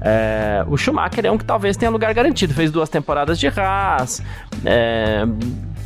É, 0.01 0.63
o 0.67 0.77
Schumacher 0.77 1.25
é 1.25 1.32
um 1.32 1.38
que 1.38 1.46
talvez 1.46 1.75
tenha 1.77 1.89
lugar 1.89 2.13
garantido. 2.13 2.53
Fez 2.53 2.72
duas 2.72 2.89
temporadas 2.89 3.39
de 3.39 3.48
Haas. 3.48 4.22
É, 4.63 5.25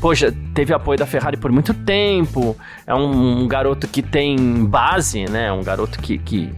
poxa, 0.01 0.33
teve 0.53 0.73
apoio 0.73 0.99
da 0.99 1.05
Ferrari 1.05 1.37
por 1.37 1.51
muito 1.51 1.73
tempo. 1.73 2.57
É 2.85 2.93
um, 2.93 3.43
um 3.43 3.47
garoto 3.47 3.87
que 3.87 4.01
tem 4.01 4.65
base, 4.65 5.25
né? 5.29 5.51
Um 5.53 5.63
garoto 5.63 5.99
que, 5.99 6.17
que 6.17 6.53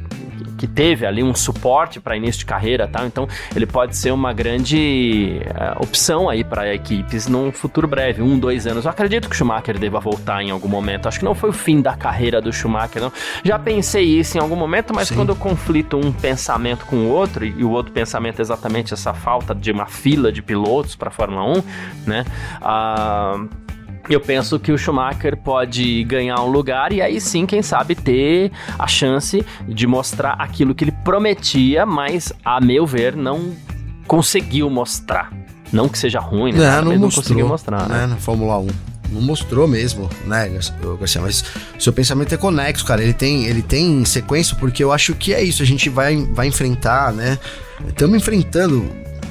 que 0.62 0.68
teve 0.68 1.08
ali 1.08 1.24
um 1.24 1.34
suporte 1.34 2.00
para 2.00 2.16
início 2.16 2.38
de 2.38 2.46
carreira, 2.46 2.88
tá? 2.88 3.04
Então 3.04 3.28
ele 3.56 3.66
pode 3.66 3.98
ser 3.98 4.12
uma 4.12 4.32
grande 4.32 5.42
uh, 5.48 5.82
opção 5.82 6.30
aí 6.30 6.44
para 6.44 6.72
equipes 6.72 7.26
num 7.26 7.52
futuro 7.52 7.88
breve, 7.88 8.22
um, 8.22 8.38
dois 8.38 8.68
anos. 8.68 8.86
Eu 8.86 8.92
acredito 8.92 9.28
que 9.28 9.34
o 9.34 9.38
Schumacher 9.38 9.80
deva 9.80 10.00
voltar 10.00 10.44
em 10.44 10.52
algum 10.52 10.68
momento. 10.68 11.08
Acho 11.08 11.18
que 11.18 11.26
não 11.26 11.34
foi 11.34 11.50
o 11.50 11.54
fim 11.54 11.82
da 11.82 11.96
carreira 11.96 12.40
do 12.40 12.54
Schumacher, 12.54 13.02
não. 13.02 13.12
Já 13.44 13.58
pensei 13.58 14.04
isso 14.04 14.38
em 14.38 14.40
algum 14.40 14.56
momento, 14.56 14.94
mas 14.94 15.08
Sim. 15.08 15.16
quando 15.16 15.30
eu 15.30 15.36
conflito 15.36 15.98
um 15.98 16.12
pensamento 16.12 16.86
com 16.86 16.98
o 16.98 17.10
outro 17.10 17.44
e 17.44 17.64
o 17.64 17.72
outro 17.72 17.92
pensamento 17.92 18.38
é 18.38 18.44
exatamente 18.44 18.94
essa 18.94 19.16
falta 19.16 19.56
de 19.56 19.72
uma 19.72 19.88
fila 19.88 20.32
de 20.32 20.44
pilotos 20.44 20.96
para 20.96 21.10
Fórmula 21.10 21.58
1, 21.58 21.64
né? 22.06 22.24
Uh, 22.62 23.50
eu 24.16 24.22
penso 24.22 24.60
que 24.60 24.72
o 24.72 24.78
Schumacher 24.78 25.38
pode 25.38 26.04
ganhar 26.04 26.42
um 26.42 26.50
lugar 26.50 26.92
e 26.92 27.02
aí 27.02 27.20
sim, 27.20 27.46
quem 27.46 27.62
sabe, 27.62 27.96
ter 27.96 28.52
a 28.78 28.88
chance 28.88 29.46
de 29.68 29.88
mostrar 29.88 30.34
aquilo 30.34 30.76
que 30.76 30.84
ele 30.84 30.94
prometia, 31.04 31.86
mas, 31.86 32.34
a 32.44 32.60
meu 32.60 32.86
ver, 32.86 33.16
não 33.16 33.54
conseguiu 34.08 34.70
mostrar. 34.70 35.32
Não 35.72 35.88
que 35.88 35.98
seja 35.98 36.20
ruim, 36.20 36.52
né? 36.52 36.82
Não, 36.82 36.92
não, 36.92 37.00
não 37.00 37.10
conseguiu 37.10 37.48
mostrar. 37.48 37.88
Né? 37.88 38.02
né? 38.02 38.08
Na 38.08 38.18
Fórmula 38.18 38.60
1 38.60 38.68
não 39.12 39.22
mostrou 39.22 39.68
mesmo, 39.68 40.10
né, 40.26 40.50
Garcia? 40.50 41.22
Mas 41.22 41.44
seu 41.78 41.92
pensamento 41.92 42.34
é 42.34 42.38
conexo, 42.38 42.86
cara. 42.86 43.04
Ele 43.04 43.14
tem, 43.14 43.46
ele 43.46 43.62
tem 43.62 44.04
sequência, 44.06 44.56
porque 44.56 44.84
eu 44.84 44.92
acho 44.92 45.14
que 45.14 45.34
é 45.34 45.44
isso. 45.44 45.62
A 45.62 45.66
gente 45.66 45.90
vai, 45.90 46.16
vai 46.34 46.48
enfrentar, 46.48 47.12
né? 47.12 47.38
Estamos 47.88 48.16
enfrentando 48.16 48.90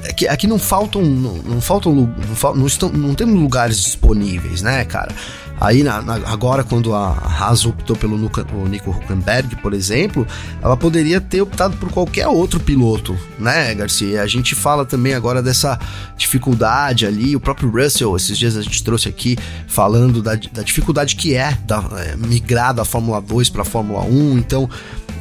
aqui, 0.09 0.26
é 0.26 0.30
aqui 0.30 0.47
não 0.47 0.59
faltam. 0.59 1.02
Não, 1.02 1.35
não 1.37 1.61
faltam. 1.61 1.95
Não, 1.95 2.54
não, 2.54 2.66
estão, 2.66 2.88
não 2.90 3.14
temos 3.14 3.40
lugares 3.40 3.76
disponíveis, 3.83 4.62
né, 4.62 4.85
cara? 4.85 5.14
Aí 5.61 5.83
na, 5.83 6.00
na, 6.00 6.14
agora, 6.14 6.64
quando 6.64 6.95
a 6.95 7.11
Haas 7.11 7.66
optou 7.66 7.95
pelo 7.95 8.16
Nico 8.16 8.90
Huckenberg, 8.90 9.57
por 9.57 9.75
exemplo, 9.75 10.26
ela 10.62 10.75
poderia 10.75 11.21
ter 11.21 11.42
optado 11.42 11.76
por 11.76 11.92
qualquer 11.92 12.26
outro 12.28 12.59
piloto, 12.59 13.14
né, 13.38 13.75
Garcia? 13.75 14.23
A 14.23 14.26
gente 14.26 14.54
fala 14.54 14.87
também 14.87 15.12
agora 15.12 15.42
dessa 15.42 15.78
dificuldade 16.16 17.04
ali, 17.04 17.37
o 17.37 17.40
próprio 17.40 17.71
Russell, 17.71 18.16
esses 18.16 18.38
dias 18.38 18.57
a 18.57 18.62
gente 18.62 18.83
trouxe 18.83 19.11
aqui 19.11 19.37
falando 19.69 20.23
da, 20.23 20.35
da 20.35 20.62
dificuldade 20.62 21.14
que 21.14 21.35
é, 21.35 21.59
da, 21.66 21.85
é 21.99 22.16
migrar 22.16 22.73
da 22.73 22.85
Fórmula 22.87 23.21
2 23.21 23.50
para 23.50 23.61
a 23.61 23.66
Fórmula 23.66 24.02
1, 24.02 24.38
então 24.38 24.66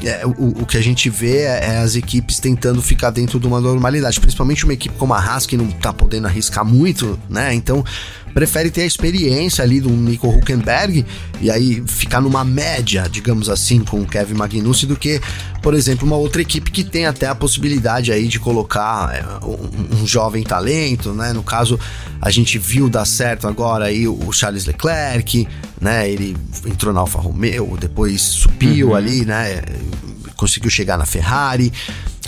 é, 0.04 0.26
o, 0.26 0.62
o, 0.62 0.66
que 0.66 0.78
a 0.78 0.82
gente 0.82 1.10
vê 1.10 1.40
é, 1.40 1.66
é, 1.66 1.78
as 1.80 1.96
equipes 1.96 2.40
tentando 2.40 2.82
ficar 2.82 3.10
dentro 3.10 3.40
de 3.40 3.48
uma 3.48 3.60
normalidade, 3.60 4.20
principalmente 4.20 4.64
uma 4.64 4.74
equipe 4.74 4.96
como 4.96 5.14
a 5.14 5.20
Haas 5.20 5.46
que 5.46 5.58
não 5.58 5.68
tá 5.70 5.92
podendo 5.92 6.28
arriscar 6.28 6.64
muito, 6.64 7.20
né? 7.30 7.54
Então 7.54 7.84
prefere 8.34 8.70
ter 8.70 8.82
a 8.82 8.86
experiência 8.86 9.64
ali 9.64 9.80
do 9.80 9.90
Nico 9.90 10.28
Huckenberg 10.28 11.06
e 11.42 11.50
aí 11.50 11.84
ficar 11.88 12.22
numa 12.22 12.44
média, 12.44 13.08
digamos 13.10 13.50
assim, 13.50 13.80
com 13.80 14.02
o 14.02 14.08
Kevin 14.08 14.36
Magnussen 14.36 14.88
do 14.88 14.96
que, 14.96 15.22
por 15.62 15.74
exemplo, 15.74 16.06
uma 16.06 16.16
outra 16.16 16.42
equipe 16.42 16.72
que 16.72 16.84
tem 16.84 17.06
até 17.06 17.28
a 17.28 17.36
possibilidade 17.36 18.12
aí 18.12 18.28
de 18.28 18.40
colocar 18.40 19.14
é, 19.14 19.46
um, 19.46 20.02
um, 20.02 20.08
jovem 20.08 20.44
talento, 20.44 21.14
né? 21.14 21.34
No 21.34 21.44
caso, 21.44 21.80
a 22.22 22.30
gente 22.30 22.58
viu 22.58 22.90
dar 22.90 23.06
certo 23.06 23.48
agora 23.48 23.86
aí 23.86 24.08
o 24.08 24.32
Charles 24.32 24.66
Leclerc, 24.66 25.48
né? 25.80 26.10
Ele 26.10 26.36
entrou 26.66 26.94
na 26.94 27.02
Alfa 27.02 27.20
Romeo, 27.20 27.78
depois 27.80 28.22
subiu 28.22 28.90
uhum. 28.90 28.96
ali, 28.96 29.26
né? 29.26 29.62
Conseguiu 30.40 30.70
chegar 30.70 30.98
na 30.98 31.06
Ferrari. 31.06 31.72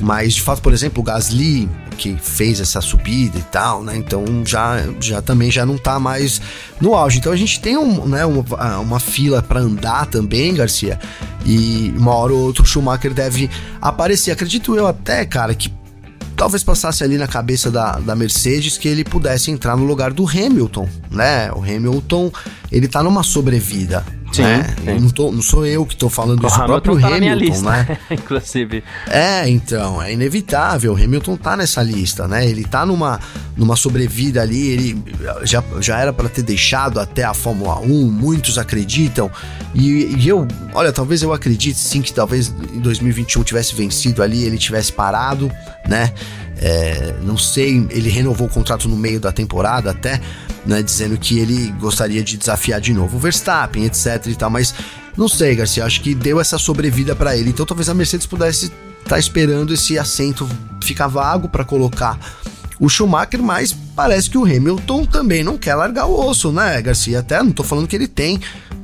Mas, 0.02 0.34
de 0.34 0.42
fato, 0.42 0.62
por 0.62 0.74
exemplo, 0.74 1.02
o 1.02 1.04
Gasly, 1.04 1.70
que 1.98 2.18
fez 2.18 2.60
essa 2.60 2.82
subida 2.82 3.38
e 3.38 3.44
tal, 3.44 3.84
né? 3.84 3.96
Então 3.96 4.26
já, 4.46 4.78
já 5.00 5.22
também 5.22 5.52
já 5.52 5.66
não 5.66 5.78
tá 5.78 6.00
mais 6.00 6.42
no 6.80 6.96
auge. 6.96 7.20
Então 7.20 7.32
a 7.32 7.36
gente 7.36 7.60
tem 7.60 7.78
um, 7.78 8.06
né, 8.08 8.26
uma, 8.26 8.80
uma 8.80 9.00
fila 9.00 9.42
para 9.42 9.60
andar 9.60 10.08
também, 10.08 10.54
Garcia. 10.54 11.00
E 11.46 11.94
uma 11.96 12.14
hora 12.14 12.34
ou 12.34 12.40
outra 12.40 12.64
o 12.64 12.66
Schumacher 12.66 13.14
deve 13.14 13.50
aparecer. 13.80 14.32
Acredito 14.32 14.76
eu 14.76 14.88
até, 14.88 15.26
cara, 15.26 15.54
que 15.54 15.72
talvez 16.36 16.64
passasse 16.64 17.04
ali 17.04 17.20
na 17.20 17.28
cabeça 17.28 17.70
da, 17.70 18.00
da 18.00 18.16
Mercedes 18.16 18.76
que 18.76 18.88
ele 18.88 19.04
pudesse 19.04 19.52
entrar 19.52 19.78
no 19.78 19.86
lugar 19.86 20.12
do 20.12 20.28
Hamilton, 20.28 20.90
né? 21.12 21.52
O 21.52 21.60
Hamilton, 21.60 22.32
ele 22.72 22.88
tá 22.88 23.04
numa 23.04 23.22
sobrevida. 23.22 24.04
Sim, 24.32 24.44
né? 24.44 24.76
sim. 24.84 25.00
Não, 25.00 25.10
tô, 25.10 25.32
não, 25.32 25.42
sou 25.42 25.66
eu 25.66 25.86
que 25.86 25.94
estou 25.94 26.10
falando 26.10 26.46
isso, 26.46 26.62
o 26.62 26.66
próprio 26.66 27.00
tá 27.00 27.08
Hamilton, 27.08 27.36
lista, 27.36 27.70
né? 27.70 27.98
Inclusive. 28.12 28.84
É, 29.08 29.50
então, 29.50 30.02
é 30.02 30.14
inevitável. 30.14 30.94
O 30.94 30.96
Hamilton 30.96 31.38
tá 31.38 31.58
nessa 31.58 31.82
lista, 31.82 32.28
né? 32.28 32.48
Ele 32.48 32.64
tá 32.64 32.86
numa, 32.86 33.20
numa 33.58 33.76
sobrevida 33.76 34.42
ali, 34.42 34.70
ele 34.70 35.04
já, 35.44 35.64
já 35.80 36.00
era 36.00 36.14
para 36.14 36.30
ter 36.30 36.44
deixado 36.44 37.00
até 37.00 37.24
a 37.24 37.34
Fórmula 37.34 37.80
1, 37.80 38.12
muitos 38.12 38.58
acreditam. 38.58 39.30
E, 39.74 40.16
e, 40.18 40.28
eu, 40.28 40.48
olha, 40.74 40.92
talvez 40.92 41.22
eu 41.22 41.34
acredite 41.34 41.78
sim 41.78 42.02
que 42.02 42.14
talvez 42.14 42.54
em 42.74 42.80
2021 42.80 43.44
tivesse 43.44 43.76
vencido 43.76 44.24
ali, 44.24 44.44
ele 44.44 44.58
tivesse 44.58 44.92
parado, 44.92 45.52
né? 45.88 46.14
É, 46.62 47.16
não 47.24 47.38
sei, 47.38 47.88
ele 47.90 48.08
renovou 48.08 48.48
o 48.48 48.50
contrato 48.50 48.88
no 48.88 48.96
meio 48.96 49.20
da 49.20 49.32
temporada 49.32 49.90
até, 49.90 50.22
né, 50.64 50.84
dizendo 50.84 51.18
que 51.18 51.40
ele 51.40 51.72
gostaria 51.80 52.24
de 52.24 52.38
desafiar 52.38 52.80
de 52.80 52.94
novo 52.94 53.18
o 53.18 53.20
Verstappen, 53.20 53.84
etc 53.86 54.28
e 54.28 54.36
tal, 54.36 54.52
mas 54.52 54.72
não 55.18 55.28
sei, 55.28 55.56
Garcia, 55.56 55.84
acho 55.84 56.02
que 56.02 56.14
deu 56.14 56.40
essa 56.40 56.60
sobrevida 56.60 57.16
para 57.16 57.36
ele. 57.36 57.50
Então 57.50 57.66
talvez 57.66 57.90
a 57.90 57.96
Mercedes 57.96 58.28
pudesse 58.28 58.66
estar 58.66 59.10
tá 59.10 59.20
esperando 59.20 59.74
esse 59.74 59.98
assento 59.98 60.48
ficar 60.84 61.08
vago 61.08 61.50
para 61.50 61.66
colocar 61.66 62.20
o 62.80 62.88
Schumacher, 62.88 63.42
mas 63.42 63.76
parece 63.96 64.30
que 64.30 64.38
o 64.38 64.44
Hamilton 64.44 65.06
também 65.06 65.44
não 65.44 65.58
quer 65.58 65.76
largar 65.76 66.06
o 66.06 66.28
osso, 66.28 66.52
né, 66.52 66.82
Garcia? 66.82 67.20
Até 67.20 67.42
não 67.42 67.52
tô 67.52 67.64
falando 67.64 67.88
que 67.88 67.96
ele 67.96 68.08
tem, 68.08 68.40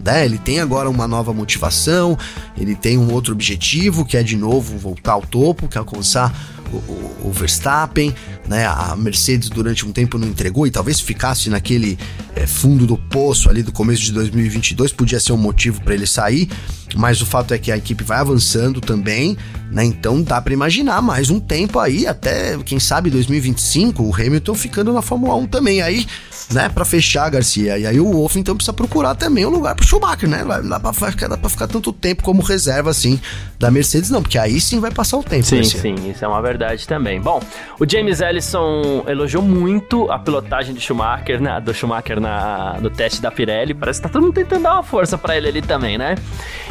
né? 0.06 0.24
Ele 0.24 0.38
tem 0.38 0.60
agora 0.60 0.90
uma 0.90 1.08
nova 1.08 1.34
motivação, 1.34 2.18
ele 2.56 2.76
tem 2.76 2.98
um 2.98 3.12
outro 3.12 3.34
objetivo, 3.34 4.06
que 4.06 4.16
é 4.16 4.22
de 4.22 4.36
novo 4.36 4.78
voltar 4.78 5.14
ao 5.14 5.22
topo, 5.22 5.68
que 5.68 5.78
é 5.78 5.80
alcançar 5.80 6.32
o, 6.72 7.28
o, 7.28 7.32
Verstappen, 7.32 8.14
né? 8.48 8.66
A 8.66 8.96
Mercedes 8.96 9.50
durante 9.50 9.86
um 9.86 9.92
tempo 9.92 10.18
não 10.18 10.28
entregou 10.28 10.68
e 10.68 10.72
talvez 10.72 11.00
ficasse 11.00 11.50
naquele 11.50 11.98
é, 12.36 12.46
fundo 12.46 12.86
do 12.86 12.98
poço 12.98 13.50
ali 13.50 13.64
do 13.64 13.72
começo 13.72 14.02
de 14.04 14.12
2022, 14.12 14.92
podia 14.92 15.20
ser 15.20 15.32
um 15.32 15.38
motivo 15.38 15.82
para 15.82 15.94
ele 15.94 16.08
sair, 16.08 16.50
mas 16.96 17.22
o 17.22 17.26
fato 17.26 17.54
é 17.54 17.58
que 17.58 17.72
a 17.72 17.78
equipe 17.78 18.04
vai 18.04 18.20
avançando 18.20 18.82
também, 18.82 19.38
né? 19.72 19.84
Então 19.84 20.22
dá 20.22 20.42
para 20.42 20.54
imaginar 20.54 21.02
mais 21.02 21.30
um 21.30 21.40
tempo 21.40 21.80
aí, 21.80 22.08
até 22.08 22.58
quem 22.66 22.80
sabe 22.80 23.10
2025, 23.10 24.04
o 24.04 24.14
Hamilton 24.14 24.54
ficando 24.54 24.94
na 24.94 25.02
Fórmula 25.02 25.36
1 25.36 25.48
também. 25.48 25.82
Aí 25.82 26.06
né, 26.52 26.70
para 26.70 26.86
fechar, 26.86 27.30
Garcia. 27.30 27.78
E 27.78 27.86
aí 27.86 28.00
o 28.00 28.12
Wolff 28.12 28.40
então 28.40 28.56
precisa 28.56 28.74
procurar 28.74 29.16
também 29.16 29.46
um 29.46 29.50
lugar 29.50 29.76
pro 29.76 29.86
Schumacher, 29.86 30.30
né? 30.30 30.44
Não 30.44 30.70
dá 30.70 30.80
pra 30.80 30.94
ficar, 30.94 31.38
ficar 31.50 31.68
tanto 31.68 31.92
tempo 31.92 32.24
como 32.24 32.42
reserva 32.42 32.90
assim 32.90 33.20
da 33.60 33.70
Mercedes, 33.70 34.10
não, 34.10 34.22
porque 34.22 34.38
aí 34.38 34.62
sim 34.62 34.80
vai 34.80 34.92
passar 34.92 35.18
o 35.18 35.24
tempo. 35.24 35.46
Sim, 35.46 35.58
Garcia. 35.58 35.82
sim, 35.82 35.96
isso 36.10 36.24
é 36.24 36.28
uma 36.28 36.42
verdade 36.42 36.57
também. 36.88 37.20
Bom, 37.22 37.42
o 37.80 37.90
James 37.90 38.22
Ellison 38.22 39.04
elogiou 39.08 39.44
muito 39.44 40.12
a 40.12 40.20
pilotagem 40.20 40.74
de 40.74 40.82
Schumacher, 40.82 41.42
né, 41.42 41.60
do 41.62 41.74
Schumacher 41.74 42.20
na, 42.20 42.78
no 42.82 42.90
teste 42.90 43.22
da 43.22 43.32
Pirelli. 43.32 43.74
Parece 43.74 44.02
que 44.02 44.08
tá 44.08 44.14
todo 44.14 44.24
mundo 44.24 44.34
tentando 44.34 44.64
dar 44.64 44.74
uma 44.74 44.84
força 44.84 45.18
para 45.18 45.38
ele 45.38 45.48
ali 45.48 45.62
também, 45.62 45.98
né? 45.98 46.16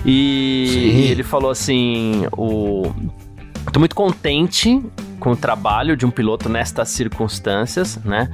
E, 0.04 1.06
e 1.06 1.10
ele 1.10 1.22
falou 1.22 1.50
assim: 1.50 2.26
o. 2.32 2.92
Tô 3.72 3.80
muito 3.80 3.96
contente 3.96 4.80
com 5.18 5.32
o 5.32 5.36
trabalho 5.36 5.96
de 5.96 6.06
um 6.06 6.10
piloto 6.10 6.48
nestas 6.48 6.88
circunstâncias, 6.90 7.96
né? 8.04 8.30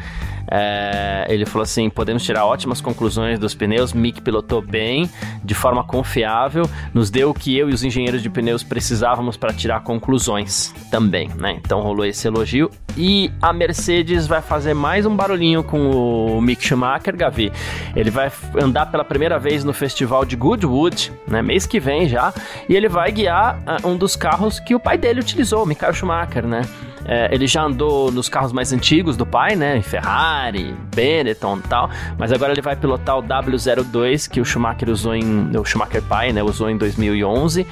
É, 0.50 1.26
ele 1.28 1.46
falou 1.46 1.62
assim: 1.62 1.88
podemos 1.88 2.22
tirar 2.22 2.44
ótimas 2.44 2.80
conclusões 2.80 3.38
dos 3.38 3.54
pneus. 3.54 3.92
Mick 3.92 4.20
pilotou 4.20 4.62
bem, 4.62 5.10
de 5.44 5.54
forma 5.54 5.84
confiável, 5.84 6.68
nos 6.92 7.10
deu 7.10 7.30
o 7.30 7.34
que 7.34 7.56
eu 7.56 7.70
e 7.70 7.74
os 7.74 7.84
engenheiros 7.84 8.22
de 8.22 8.30
pneus 8.30 8.62
precisávamos 8.62 9.36
para 9.36 9.52
tirar 9.52 9.80
conclusões 9.82 10.74
também, 10.90 11.28
né? 11.36 11.58
Então 11.64 11.80
rolou 11.80 12.04
esse 12.04 12.26
elogio. 12.26 12.70
E 12.96 13.30
a 13.40 13.52
Mercedes 13.52 14.26
vai 14.26 14.42
fazer 14.42 14.74
mais 14.74 15.06
um 15.06 15.16
barulhinho 15.16 15.64
com 15.64 15.90
o 15.90 16.40
Mick 16.42 16.62
Schumacher, 16.62 17.16
Gavi. 17.16 17.50
Ele 17.96 18.10
vai 18.10 18.30
andar 18.60 18.86
pela 18.86 19.04
primeira 19.04 19.38
vez 19.38 19.64
no 19.64 19.72
festival 19.72 20.24
de 20.24 20.36
Goodwood, 20.36 21.10
né? 21.26 21.40
Mês 21.40 21.66
que 21.66 21.80
vem 21.80 22.08
já, 22.08 22.32
e 22.68 22.76
ele 22.76 22.88
vai 22.88 23.10
guiar 23.10 23.58
uh, 23.60 23.88
um 23.88 23.96
dos 23.96 24.14
carros 24.14 24.60
que 24.60 24.74
o 24.74 24.80
pai 24.80 24.98
dele 24.98 25.20
utilizou, 25.20 25.62
o 25.64 25.66
Michael 25.66 25.94
Schumacher, 25.94 26.46
né? 26.46 26.62
É, 27.04 27.34
ele 27.34 27.46
já 27.46 27.62
andou 27.62 28.10
nos 28.10 28.28
carros 28.28 28.52
mais 28.52 28.72
antigos 28.72 29.16
do 29.16 29.26
pai, 29.26 29.56
né? 29.56 29.80
Ferrari, 29.82 30.74
Benetton 30.94 31.58
e 31.58 31.68
tal. 31.68 31.90
Mas 32.18 32.32
agora 32.32 32.52
ele 32.52 32.62
vai 32.62 32.76
pilotar 32.76 33.18
o 33.18 33.22
W02 33.22 34.30
que 34.30 34.40
o 34.40 34.44
Schumacher 34.44 34.88
usou 34.88 35.14
em. 35.14 35.56
O 35.56 35.64
Schumacher 35.64 36.02
pai, 36.02 36.32
né? 36.32 36.42
Usou 36.42 36.70
em 36.70 36.76
2011 36.76 37.66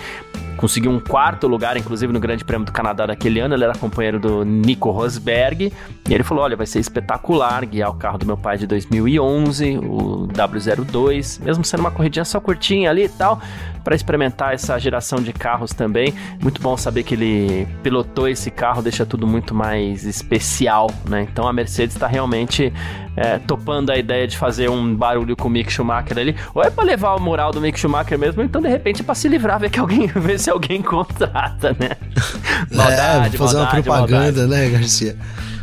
conseguiu 0.60 0.90
um 0.90 1.00
quarto 1.00 1.48
lugar, 1.48 1.78
inclusive 1.78 2.12
no 2.12 2.20
Grande 2.20 2.44
Prêmio 2.44 2.66
do 2.66 2.72
Canadá 2.72 3.06
daquele 3.06 3.40
ano. 3.40 3.54
Ele 3.54 3.64
era 3.64 3.72
companheiro 3.74 4.20
do 4.20 4.44
Nico 4.44 4.90
Rosberg. 4.90 5.72
E 6.06 6.14
ele 6.14 6.22
falou: 6.22 6.44
Olha, 6.44 6.54
vai 6.54 6.66
ser 6.66 6.80
espetacular 6.80 7.64
guiar 7.64 7.90
o 7.90 7.94
carro 7.94 8.18
do 8.18 8.26
meu 8.26 8.36
pai 8.36 8.58
de 8.58 8.66
2011, 8.66 9.78
o 9.78 10.28
W02, 10.28 11.42
mesmo 11.42 11.64
sendo 11.64 11.80
uma 11.80 11.90
corridinha 11.90 12.26
só 12.26 12.38
curtinha 12.38 12.90
ali 12.90 13.04
e 13.04 13.08
tal, 13.08 13.40
para 13.82 13.94
experimentar 13.94 14.52
essa 14.52 14.78
geração 14.78 15.22
de 15.22 15.32
carros 15.32 15.72
também. 15.72 16.12
Muito 16.42 16.60
bom 16.60 16.76
saber 16.76 17.04
que 17.04 17.14
ele 17.14 17.66
pilotou 17.82 18.28
esse 18.28 18.50
carro, 18.50 18.82
deixa 18.82 19.06
tudo 19.06 19.26
muito 19.26 19.54
mais 19.54 20.04
especial, 20.04 20.90
né? 21.08 21.26
Então 21.30 21.48
a 21.48 21.52
Mercedes 21.54 21.96
está 21.96 22.06
realmente 22.06 22.70
é, 23.16 23.38
topando 23.38 23.90
a 23.90 23.96
ideia 23.96 24.26
de 24.26 24.36
fazer 24.36 24.70
um 24.70 24.94
barulho 24.94 25.36
com 25.36 25.48
o 25.48 25.50
Mick 25.50 25.72
Schumacher 25.72 26.18
ali. 26.18 26.36
Ou 26.54 26.62
é 26.62 26.70
para 26.70 26.84
levar 26.84 27.14
o 27.14 27.20
moral 27.20 27.50
do 27.50 27.60
Mick 27.60 27.78
Schumacher 27.78 28.18
mesmo, 28.18 28.42
então 28.42 28.60
de 28.60 28.68
repente 28.68 29.02
é 29.02 29.04
pra 29.04 29.14
se 29.14 29.28
livrar, 29.28 29.60
ver 29.60 29.70
que 29.70 29.78
alguém, 29.78 30.06
ver 30.14 30.38
se 30.38 30.50
alguém 30.50 30.82
contrata, 30.82 31.76
né? 31.78 31.90
maldade, 32.72 33.34
é, 33.34 33.38
fazer 33.38 33.56
maldade, 33.56 33.76
uma 33.76 33.82
propaganda, 33.82 34.40
maldade. 34.40 34.48
né, 34.48 34.68
Garcia? 34.70 35.16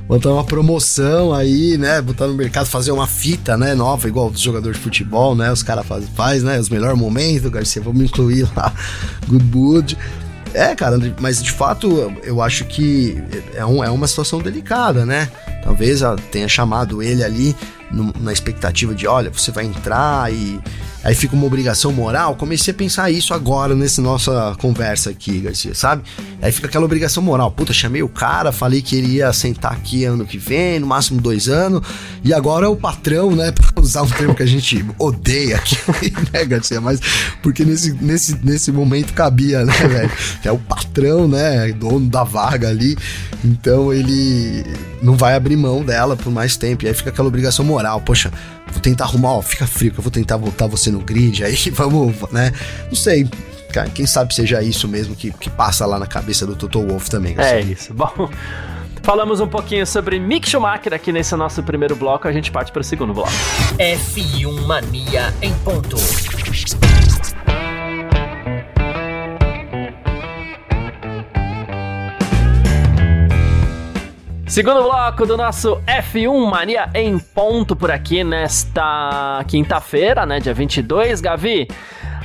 botar 0.08 0.32
uma 0.32 0.44
promoção 0.44 1.34
aí, 1.34 1.78
né? 1.78 2.02
Botar 2.02 2.28
no 2.28 2.34
mercado, 2.34 2.66
fazer 2.66 2.92
uma 2.92 3.06
fita, 3.06 3.58
né? 3.58 3.76
Nova, 3.76 4.08
igual 4.08 4.30
dos 4.30 4.40
jogadores 4.40 4.78
de 4.78 4.84
futebol, 4.84 5.36
né? 5.36 5.52
Os 5.52 5.62
caras 5.62 5.86
fazem, 5.86 6.08
faz, 6.16 6.44
né? 6.44 6.58
Os 6.58 6.70
melhores 6.70 6.98
momentos, 6.98 7.50
Garcia, 7.52 7.82
vamos 7.82 8.02
incluir 8.02 8.48
lá. 8.56 8.74
Good 9.28 9.44
Mood. 9.54 9.98
É, 10.58 10.74
cara, 10.76 10.98
mas 11.20 11.44
de 11.44 11.52
fato 11.52 12.12
eu 12.24 12.42
acho 12.42 12.66
que 12.66 13.22
é, 13.54 13.64
um, 13.64 13.84
é 13.84 13.92
uma 13.92 14.08
situação 14.08 14.40
delicada, 14.40 15.06
né? 15.06 15.30
Talvez 15.64 16.02
tenha 16.32 16.48
chamado 16.48 17.04
ele 17.04 17.24
ali 17.24 17.56
no, 17.92 18.12
na 18.20 18.34
expectativa 18.34 18.96
de, 18.96 19.06
olha, 19.06 19.30
você 19.30 19.52
vai 19.52 19.66
entrar 19.66 20.34
e 20.34 20.60
aí 21.08 21.16
fica 21.16 21.34
uma 21.34 21.46
obrigação 21.46 21.94
moral. 21.94 22.36
Comecei 22.36 22.74
a 22.74 22.76
pensar 22.76 23.10
isso 23.10 23.34
agora 23.34 23.74
nessa 23.74 24.02
nossa 24.02 24.54
conversa 24.60 25.10
aqui, 25.10 25.40
Garcia, 25.40 25.74
sabe? 25.74 26.04
Aí 26.42 26.52
fica 26.52 26.68
aquela 26.68 26.84
obrigação 26.84 27.24
moral. 27.24 27.50
Puta, 27.50 27.72
chamei 27.72 28.04
o 28.04 28.10
cara, 28.10 28.52
falei 28.52 28.82
que 28.82 28.94
ele 28.94 29.14
ia 29.14 29.32
sentar 29.32 29.72
aqui 29.72 30.04
ano 30.04 30.26
que 30.26 30.38
vem, 30.38 30.80
no 30.80 30.88
máximo 30.88 31.22
dois 31.22 31.48
anos, 31.48 31.82
e 32.26 32.34
agora 32.34 32.66
é 32.66 32.70
o 32.70 32.76
patrão, 32.76 33.34
né? 33.34 33.54
Pra 33.56 33.82
usar 33.82 34.02
um 34.02 34.10
termo 34.10 34.36
que 34.36 34.44
a 34.44 34.46
gente 34.46 34.86
odeia 35.00 35.56
aqui, 35.56 35.78
né, 36.34 36.44
Garcia? 36.44 36.82
Mas 36.82 37.00
porque 37.42 37.64
nesse, 37.64 37.94
nesse, 37.94 38.38
nesse 38.44 38.70
momento 38.74 39.14
cabia, 39.14 39.64
né, 39.64 39.74
velho? 39.88 40.12
É 40.44 40.52
o 40.52 40.58
patrão, 40.58 41.26
né? 41.26 41.72
Dono 41.72 42.10
da 42.10 42.26
vaga 42.26 42.68
ali. 42.68 42.98
Então 43.46 43.94
ele 43.94 44.66
não 45.02 45.16
vai 45.16 45.36
abrir 45.36 45.56
mão 45.56 45.86
dela 45.86 46.18
por 46.18 46.34
mais 46.34 46.58
tempo. 46.58 46.84
E 46.84 46.90
aí 46.90 46.94
fica 46.94 47.12
aquela 47.12 47.30
obrigação 47.30 47.64
moral. 47.64 48.02
Poxa, 48.02 48.30
vou 48.72 48.82
tentar 48.82 49.06
arrumar, 49.06 49.34
ó, 49.34 49.42
fica 49.42 49.66
frio, 49.68 49.92
que 49.92 50.00
eu 50.00 50.04
vou 50.04 50.12
tentar 50.12 50.38
voltar 50.38 50.68
você 50.68 50.92
no 50.92 51.00
grid. 51.00 51.44
Aí 51.44 51.56
vamos, 51.72 52.16
né? 52.32 52.52
Não 52.88 52.96
sei. 52.96 53.28
Cara, 53.72 53.90
quem 53.90 54.06
sabe 54.06 54.34
seja 54.34 54.62
isso 54.62 54.88
mesmo 54.88 55.16
que, 55.16 55.32
que 55.32 55.50
passa 55.50 55.86
lá 55.86 56.00
na 56.00 56.08
cabeça 56.08 56.46
do 56.46 56.56
Toto 56.56 56.86
Wolff 56.86 57.10
também. 57.10 57.36
É 57.38 57.60
isso. 57.62 57.94
Bom. 57.94 58.30
Falamos 59.04 59.40
um 59.40 59.48
pouquinho 59.48 59.86
sobre 59.88 60.20
Mick 60.20 60.50
Schumacher 60.50 60.94
aqui 60.94 61.14
nesse 61.14 61.34
nosso 61.36 61.64
primeiro 61.64 61.96
bloco, 61.96 62.28
a 62.28 62.32
gente 62.32 62.52
parte 62.52 62.74
para 62.74 62.82
o 62.82 62.84
segundo 62.84 63.14
bloco. 63.14 63.32
F1 63.78 64.66
Mania 64.66 65.34
em 65.42 65.54
ponto. 65.60 65.96
Segundo 74.58 74.82
bloco 74.82 75.24
do 75.24 75.38
nosso 75.38 75.80
F1 75.86 76.50
Mania 76.50 76.90
em 76.96 77.20
ponto 77.20 77.76
por 77.76 77.92
aqui 77.92 78.24
nesta 78.24 79.46
quinta-feira, 79.48 80.26
né, 80.26 80.40
dia 80.40 80.52
22, 80.52 81.22
Gavi. 81.22 81.68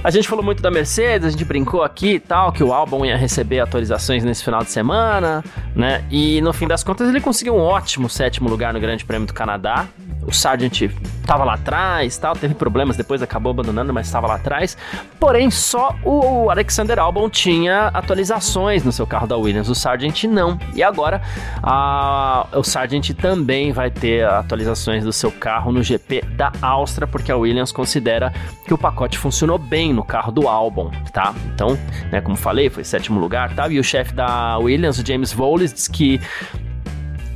A 0.03 0.11
gente 0.11 0.27
falou 0.27 0.43
muito 0.43 0.63
da 0.63 0.71
Mercedes, 0.71 1.29
a 1.29 1.31
gente 1.31 1.45
brincou 1.45 1.83
aqui 1.83 2.15
e 2.15 2.19
tal, 2.19 2.51
que 2.51 2.65
o 2.65 2.73
álbum 2.73 3.05
ia 3.05 3.19
receber 3.19 3.61
atualizações 3.61 4.25
nesse 4.25 4.43
final 4.43 4.65
de 4.65 4.71
semana, 4.71 5.45
né? 5.77 6.07
E 6.11 6.41
no 6.41 6.55
fim 6.55 6.67
das 6.67 6.83
contas 6.83 7.07
ele 7.07 7.21
conseguiu 7.21 7.55
um 7.55 7.61
ótimo 7.61 8.09
sétimo 8.09 8.49
lugar 8.49 8.73
no 8.73 8.81
Grande 8.81 9.05
Prêmio 9.05 9.27
do 9.27 9.35
Canadá, 9.35 9.87
o 10.27 10.33
Sargent 10.33 10.83
estava 11.21 11.45
lá 11.45 11.55
atrás, 11.55 12.17
tal, 12.19 12.35
teve 12.35 12.55
problemas, 12.55 12.97
depois 12.97 13.23
acabou 13.23 13.51
abandonando, 13.51 13.93
mas 13.93 14.07
estava 14.07 14.27
lá 14.27 14.35
atrás. 14.37 14.77
Porém, 15.19 15.51
só 15.51 15.95
o 16.05 16.51
Alexander 16.51 16.99
Albon 16.99 17.29
tinha 17.29 17.89
atualizações 17.89 18.85
no 18.85 18.93
seu 18.93 19.07
carro 19.07 19.27
da 19.27 19.37
Williams, 19.37 19.69
o 19.69 19.75
Sargent 19.75 20.25
não. 20.25 20.59
E 20.75 20.83
agora 20.83 21.23
a, 21.63 22.47
o 22.55 22.63
Sargent 22.63 23.11
também 23.15 23.73
vai 23.73 23.91
ter 23.91 24.25
atualizações 24.25 25.05
do 25.05 25.13
seu 25.13 25.31
carro 25.31 25.73
no 25.73 25.83
GP 25.83 26.23
da 26.37 26.53
Áustria, 26.61 27.07
porque 27.07 27.31
a 27.33 27.37
Williams 27.37 27.73
considera 27.73 28.33
que 28.67 28.75
o 28.75 28.79
pacote 28.79 29.19
funcionou 29.19 29.59
bem 29.59 29.93
no 29.93 30.05
carro 30.05 30.33
do 30.33 30.49
Albon, 30.49 30.91
tá? 31.13 31.35
Então, 31.55 31.79
né, 32.11 32.21
como 32.21 32.37
falei, 32.37 32.69
foi 32.69 32.85
sétimo 32.85 33.21
lugar, 33.21 33.55
tá? 33.55 33.69
E 33.69 33.79
o 33.79 33.85
chefe 33.85 34.13
da 34.15 34.59
Williams, 34.59 34.99
o 34.99 35.07
James 35.07 35.33
Voles, 35.33 35.73
diz 35.73 35.89
que 35.89 36.21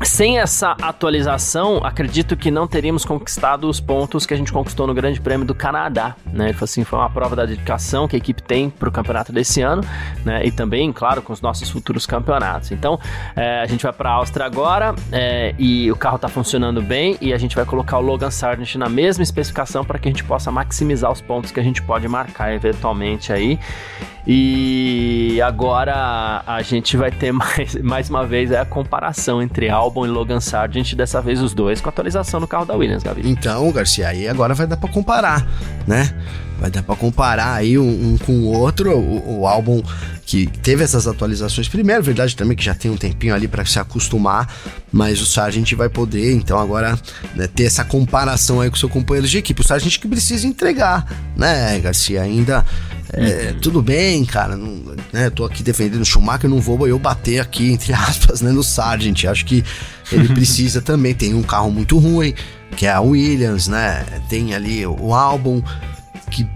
sem 0.03 0.39
essa 0.39 0.77
atualização, 0.83 1.81
acredito 1.83 2.37
que 2.37 2.51
não 2.51 2.67
teríamos 2.67 3.05
conquistado 3.05 3.69
os 3.69 3.81
pontos 3.81 4.27
que 4.27 4.35
a 4.35 4.37
gente 4.37 4.53
conquistou 4.53 4.87
no 4.87 4.95
Grande 4.95 5.21
Prêmio 5.21 5.47
do 5.47 5.55
Canadá, 5.55 6.15
né? 6.33 6.53
Falou 6.53 6.65
assim, 6.65 6.85
foi 6.85 6.99
uma 6.99 7.09
prova 7.09 7.35
da 7.35 7.47
dedicação 7.47 8.07
que 8.07 8.15
a 8.15 8.19
equipe 8.19 8.43
tem 8.43 8.69
para 8.69 8.89
o 8.89 8.93
campeonato 8.93 9.33
desse 9.33 9.63
ano, 9.63 9.83
né? 10.25 10.45
E 10.45 10.51
também, 10.51 10.93
claro, 10.93 11.23
com 11.23 11.33
os 11.33 11.41
nossos 11.41 11.71
futuros 11.71 12.07
campeonatos. 12.07 12.73
Então, 12.73 13.01
é, 13.35 13.61
a 13.61 13.67
gente 13.67 13.83
vai 13.83 13.93
para 13.93 14.11
a 14.11 14.13
Áustria 14.15 14.47
agora 14.47 14.95
é, 15.11 15.55
e 15.59 15.91
o 15.91 15.97
carro 15.97 16.17
está 16.17 16.29
funcionando 16.29 16.83
bem 16.83 17.17
e 17.21 17.33
a 17.33 17.39
gente 17.39 17.57
vai 17.57 17.65
colocar 17.65 17.99
o 17.99 18.03
Logan 18.03 18.31
Sargent 18.31 18.77
na 18.77 18.89
mesma 18.89 19.23
especificação 19.23 19.85
para 19.85 19.99
que 19.99 20.09
a 20.09 20.11
gente 20.11 20.25
possa 20.25 20.51
maximizar 20.51 21.11
os 21.11 21.21
pontos 21.21 21.51
que 21.51 21.59
a 21.59 21.63
gente 21.63 21.83
pode 21.83 22.07
marcar 22.07 22.53
eventualmente 22.53 23.33
aí. 23.33 23.59
E 24.27 25.41
agora 25.41 26.43
a 26.45 26.61
gente 26.61 26.97
vai 26.97 27.13
ter 27.13 27.31
mais, 27.33 27.77
mais 27.77 28.11
uma 28.11 28.27
vez 28.27 28.51
a 28.53 28.65
comparação 28.65 29.41
entre 29.41 29.69
Albon 29.87 30.07
e 30.07 30.09
Logan 30.09 30.41
Sargent, 30.41 30.95
dessa 30.95 31.21
vez 31.21 31.41
os 31.41 31.55
dois 31.55 31.81
com 31.81 31.89
atualização 31.89 32.41
no 32.41 32.47
carro 32.47 32.65
da 32.65 32.75
Williams, 32.75 33.03
Gabi. 33.03 33.23
Então, 33.25 33.71
Garcia, 33.73 34.09
aí 34.09 34.29
agora 34.29 34.55
vai 34.55 34.67
dar 34.67 34.77
para 34.77 34.91
comparar, 34.91 35.47
né? 35.87 36.13
Vai 36.59 36.71
dar 36.71 36.83
para 36.83 36.97
comparar 36.97 37.55
aí 37.55 37.79
um, 37.79 38.15
um, 38.15 38.19
com 38.19 38.33
o 38.33 38.47
outro, 38.47 38.97
o, 38.97 39.41
o, 39.41 39.47
álbum 39.47 39.83
que 40.25 40.47
teve 40.47 40.83
essas 40.83 41.07
atualizações 41.07 41.69
primeiro, 41.69 42.03
verdade 42.03 42.35
também 42.35 42.57
que 42.57 42.65
já 42.65 42.75
tem 42.75 42.91
um 42.91 42.97
tempinho 42.97 43.35
ali 43.35 43.47
para 43.47 43.65
se 43.65 43.79
acostumar, 43.79 44.53
mas 44.91 45.21
o 45.21 45.27
Sargent 45.27 45.71
vai 45.75 45.89
poder, 45.89 46.33
então 46.33 46.59
agora 46.59 46.99
né, 47.35 47.47
ter 47.47 47.65
essa 47.65 47.85
comparação 47.85 48.61
aí 48.61 48.71
com 48.71 48.77
o 48.77 48.79
seu 48.79 48.89
companheiro 48.89 49.29
de 49.29 49.39
equipe. 49.39 49.61
O 49.61 49.65
Sargent 49.65 49.99
que 49.99 50.09
precisa 50.09 50.47
entregar, 50.47 51.07
né, 51.37 51.79
Garcia? 51.79 52.23
Ainda 52.23 52.65
é, 53.13 53.53
uhum. 53.53 53.61
tudo 53.61 53.83
bem, 53.83 54.25
cara, 54.25 54.57
não, 54.57 54.97
né, 55.13 55.31
tô 55.31 55.45
aqui 55.45 55.63
defendendo 55.63 56.03
o 56.03 56.05
Schumacher, 56.05 56.51
não 56.51 56.61
vou 56.61 56.89
eu 56.89 56.99
bater 56.99 57.41
aqui, 57.41 57.71
entre 57.71 57.93
aspas, 57.93 58.41
né, 58.41 58.51
no 58.51 58.63
Sargent. 58.63 59.25
Acho 59.25 59.45
que 59.45 59.65
ele 60.11 60.29
precisa 60.35 60.83
também, 60.83 61.15
tem 61.15 61.35
um 61.35 61.43
carro 61.43 61.71
muito 61.71 61.99
ruim, 61.99 62.35
que 62.77 62.87
é 62.87 62.93
a 62.93 63.01
Williams, 63.01 63.69
né, 63.69 64.05
tem 64.29 64.55
ali 64.55 64.85
o 64.87 65.15
álbum, 65.15 65.63
que 66.31 66.47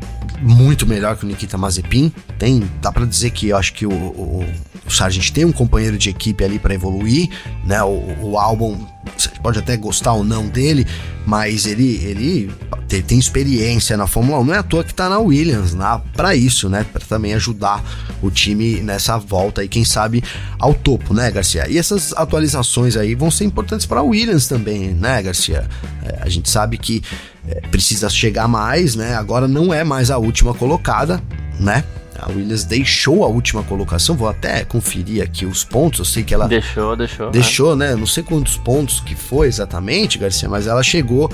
muito 0.40 0.87
melhor 0.87 1.16
que 1.16 1.24
o 1.24 1.28
Nikita 1.28 1.59
Mazepin. 1.59 2.12
Tem, 2.38 2.68
dá 2.80 2.90
para 2.90 3.04
dizer 3.04 3.30
que 3.30 3.48
eu 3.48 3.56
acho 3.56 3.74
que 3.74 3.87
o, 3.87 3.92
o, 3.92 4.46
o 4.87 4.90
Sargent 4.90 5.30
tem 5.30 5.44
um 5.44 5.52
companheiro 5.52 5.98
de 5.98 6.09
equipe 6.11 6.42
ali 6.42 6.59
para 6.59 6.74
evoluir, 6.74 7.28
né? 7.64 7.83
O, 7.83 8.16
o 8.22 8.38
álbum 8.38 8.87
você 9.16 9.28
pode 9.42 9.59
até 9.59 9.76
gostar 9.76 10.12
ou 10.12 10.24
não 10.24 10.46
dele, 10.46 10.87
mas 11.26 11.66
ele 11.66 11.96
ele 12.04 12.50
tem, 12.88 13.02
tem 13.02 13.18
experiência 13.18 13.96
na 13.96 14.06
Fórmula 14.06 14.38
1, 14.40 14.44
não 14.44 14.54
é 14.54 14.59
à 14.59 14.62
toa 14.62 14.85
que 14.85 14.94
tá 14.94 15.09
na 15.09 15.18
Williams, 15.18 15.74
lá 15.74 15.98
para 16.14 16.35
isso, 16.35 16.68
né? 16.68 16.85
Para 16.90 17.04
também 17.04 17.35
ajudar 17.35 17.83
o 18.22 18.30
time 18.30 18.80
nessa 18.80 19.18
volta 19.18 19.64
e 19.64 19.68
quem 19.68 19.85
sabe 19.85 20.22
ao 20.59 20.74
topo, 20.74 21.14
né, 21.14 21.30
Garcia? 21.30 21.68
E 21.68 21.78
essas 21.78 22.12
atualizações 22.14 22.96
aí 22.96 23.14
vão 23.14 23.30
ser 23.30 23.44
importantes 23.44 23.87
para 23.87 24.02
Williams 24.02 24.46
também, 24.46 24.90
né, 24.90 25.22
Garcia? 25.22 25.68
É, 26.02 26.18
a 26.22 26.28
gente 26.28 26.50
sabe 26.50 26.76
que 26.78 27.02
é, 27.48 27.61
precisa 27.68 28.09
chegar 28.09 28.48
mais, 28.48 28.94
né? 28.94 29.14
Agora 29.14 29.48
não 29.48 29.72
é 29.72 29.85
mais 29.85 30.11
a 30.11 30.18
última 30.18 30.55
colocada, 30.55 31.22
né? 31.59 31.85
A 32.18 32.29
Williams 32.29 32.64
deixou 32.64 33.24
a 33.24 33.29
última 33.29 33.62
colocação, 33.62 34.14
vou 34.14 34.29
até 34.29 34.62
conferir 34.64 35.22
aqui 35.22 35.46
os 35.46 35.64
pontos, 35.64 36.00
eu 36.00 36.05
sei 36.05 36.22
que 36.22 36.35
ela... 36.35 36.46
Deixou, 36.46 36.94
deixou. 36.94 37.31
Deixou, 37.31 37.74
né? 37.74 37.96
Não 37.96 38.07
sei 38.07 38.22
quantos 38.22 38.59
pontos 38.59 39.00
que 39.00 39.14
foi 39.14 39.46
exatamente, 39.46 40.18
Garcia, 40.18 40.48
mas 40.48 40.66
ela 40.66 40.83
chegou 40.83 41.31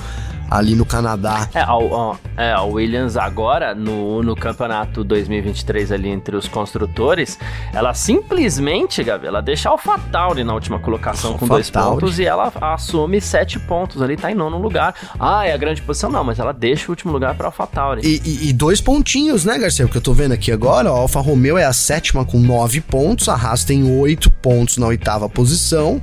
ali 0.49 0.75
no 0.75 0.85
Canadá. 0.85 1.49
É, 1.53 1.61
a, 1.61 1.71
a, 1.71 2.15
é, 2.37 2.51
a 2.53 2.61
Williams 2.63 3.17
agora, 3.17 3.73
no, 3.73 4.21
no 4.23 4.35
campeonato 4.35 5.03
2023 5.03 5.91
ali 5.91 6.09
entre 6.09 6.35
os 6.35 6.47
construtores, 6.47 7.37
ela 7.73 7.93
simplesmente, 7.93 9.03
Gabi, 9.03 9.27
ela 9.27 9.41
deixa 9.41 9.69
AlphaTauri 9.69 10.43
na 10.43 10.53
última 10.53 10.79
colocação 10.79 11.31
Alpha 11.31 11.39
com 11.39 11.47
dois 11.47 11.69
Tauri. 11.69 12.01
pontos 12.01 12.19
e 12.19 12.25
ela 12.25 12.51
assume 12.61 13.19
sete 13.19 13.59
pontos 13.59 14.01
ali, 14.01 14.15
tá 14.15 14.31
em 14.31 14.35
nono 14.35 14.57
lugar. 14.57 14.93
Ah, 15.19 15.45
é 15.45 15.53
a 15.53 15.57
grande 15.57 15.81
posição? 15.81 16.09
Não, 16.09 16.23
mas 16.23 16.39
ela 16.39 16.53
deixa 16.53 16.87
o 16.87 16.91
último 16.91 17.11
lugar 17.11 17.35
pra 17.35 17.47
AlphaTauri. 17.47 18.01
E, 18.03 18.21
e, 18.23 18.49
e 18.49 18.53
dois 18.53 18.81
pontinhos, 18.81 19.45
né, 19.45 19.57
Garcia? 19.57 19.85
O 19.85 19.89
que 19.89 19.97
eu 19.97 20.01
tô 20.01 20.13
vendo 20.13 20.33
aqui 20.33 20.51
agora, 20.51 20.89
a 20.89 20.91
Alfa 20.91 21.19
Romeo 21.19 21.57
é 21.57 21.65
a 21.65 21.73
sétima 21.73 22.23
com 22.25 22.39
nove 22.39 22.81
pontos, 22.81 23.29
a 23.29 23.35
Haas 23.35 23.63
tem 23.63 23.83
oito 23.99 24.29
pontos 24.29 24.77
na 24.77 24.87
oitava 24.87 25.27
posição. 25.27 26.01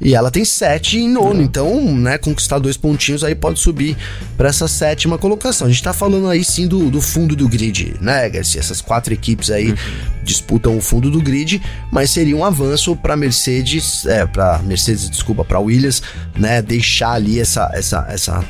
E 0.00 0.14
ela 0.14 0.30
tem 0.30 0.44
sete 0.44 0.98
em 0.98 1.08
nono. 1.08 1.40
Então, 1.42 1.94
né, 1.94 2.18
conquistar 2.18 2.58
dois 2.58 2.76
pontinhos 2.76 3.24
aí 3.24 3.34
pode 3.34 3.58
subir 3.58 3.96
para 4.36 4.48
essa 4.48 4.68
sétima 4.68 5.16
colocação. 5.18 5.66
A 5.66 5.70
gente 5.70 5.82
tá 5.82 5.92
falando 5.92 6.28
aí 6.28 6.44
sim 6.44 6.66
do, 6.66 6.90
do 6.90 7.00
fundo 7.00 7.34
do 7.34 7.48
grid, 7.48 7.96
né, 8.00 8.28
Garcia? 8.28 8.60
Essas 8.60 8.80
quatro 8.80 9.14
equipes 9.14 9.50
aí 9.50 9.70
uhum. 9.70 9.76
disputam 10.22 10.76
o 10.76 10.80
fundo 10.80 11.10
do 11.10 11.20
grid, 11.20 11.62
mas 11.90 12.10
seria 12.10 12.36
um 12.36 12.44
avanço 12.44 12.94
para 12.96 13.16
Mercedes, 13.16 14.04
é, 14.06 14.26
para 14.26 14.58
Mercedes, 14.60 15.08
desculpa, 15.08 15.44
para 15.44 15.58
Williams, 15.58 16.02
né, 16.36 16.60
deixar 16.60 17.12
ali 17.12 17.40
essa 17.40 17.70
essa 17.72 18.06
essa 18.08 18.44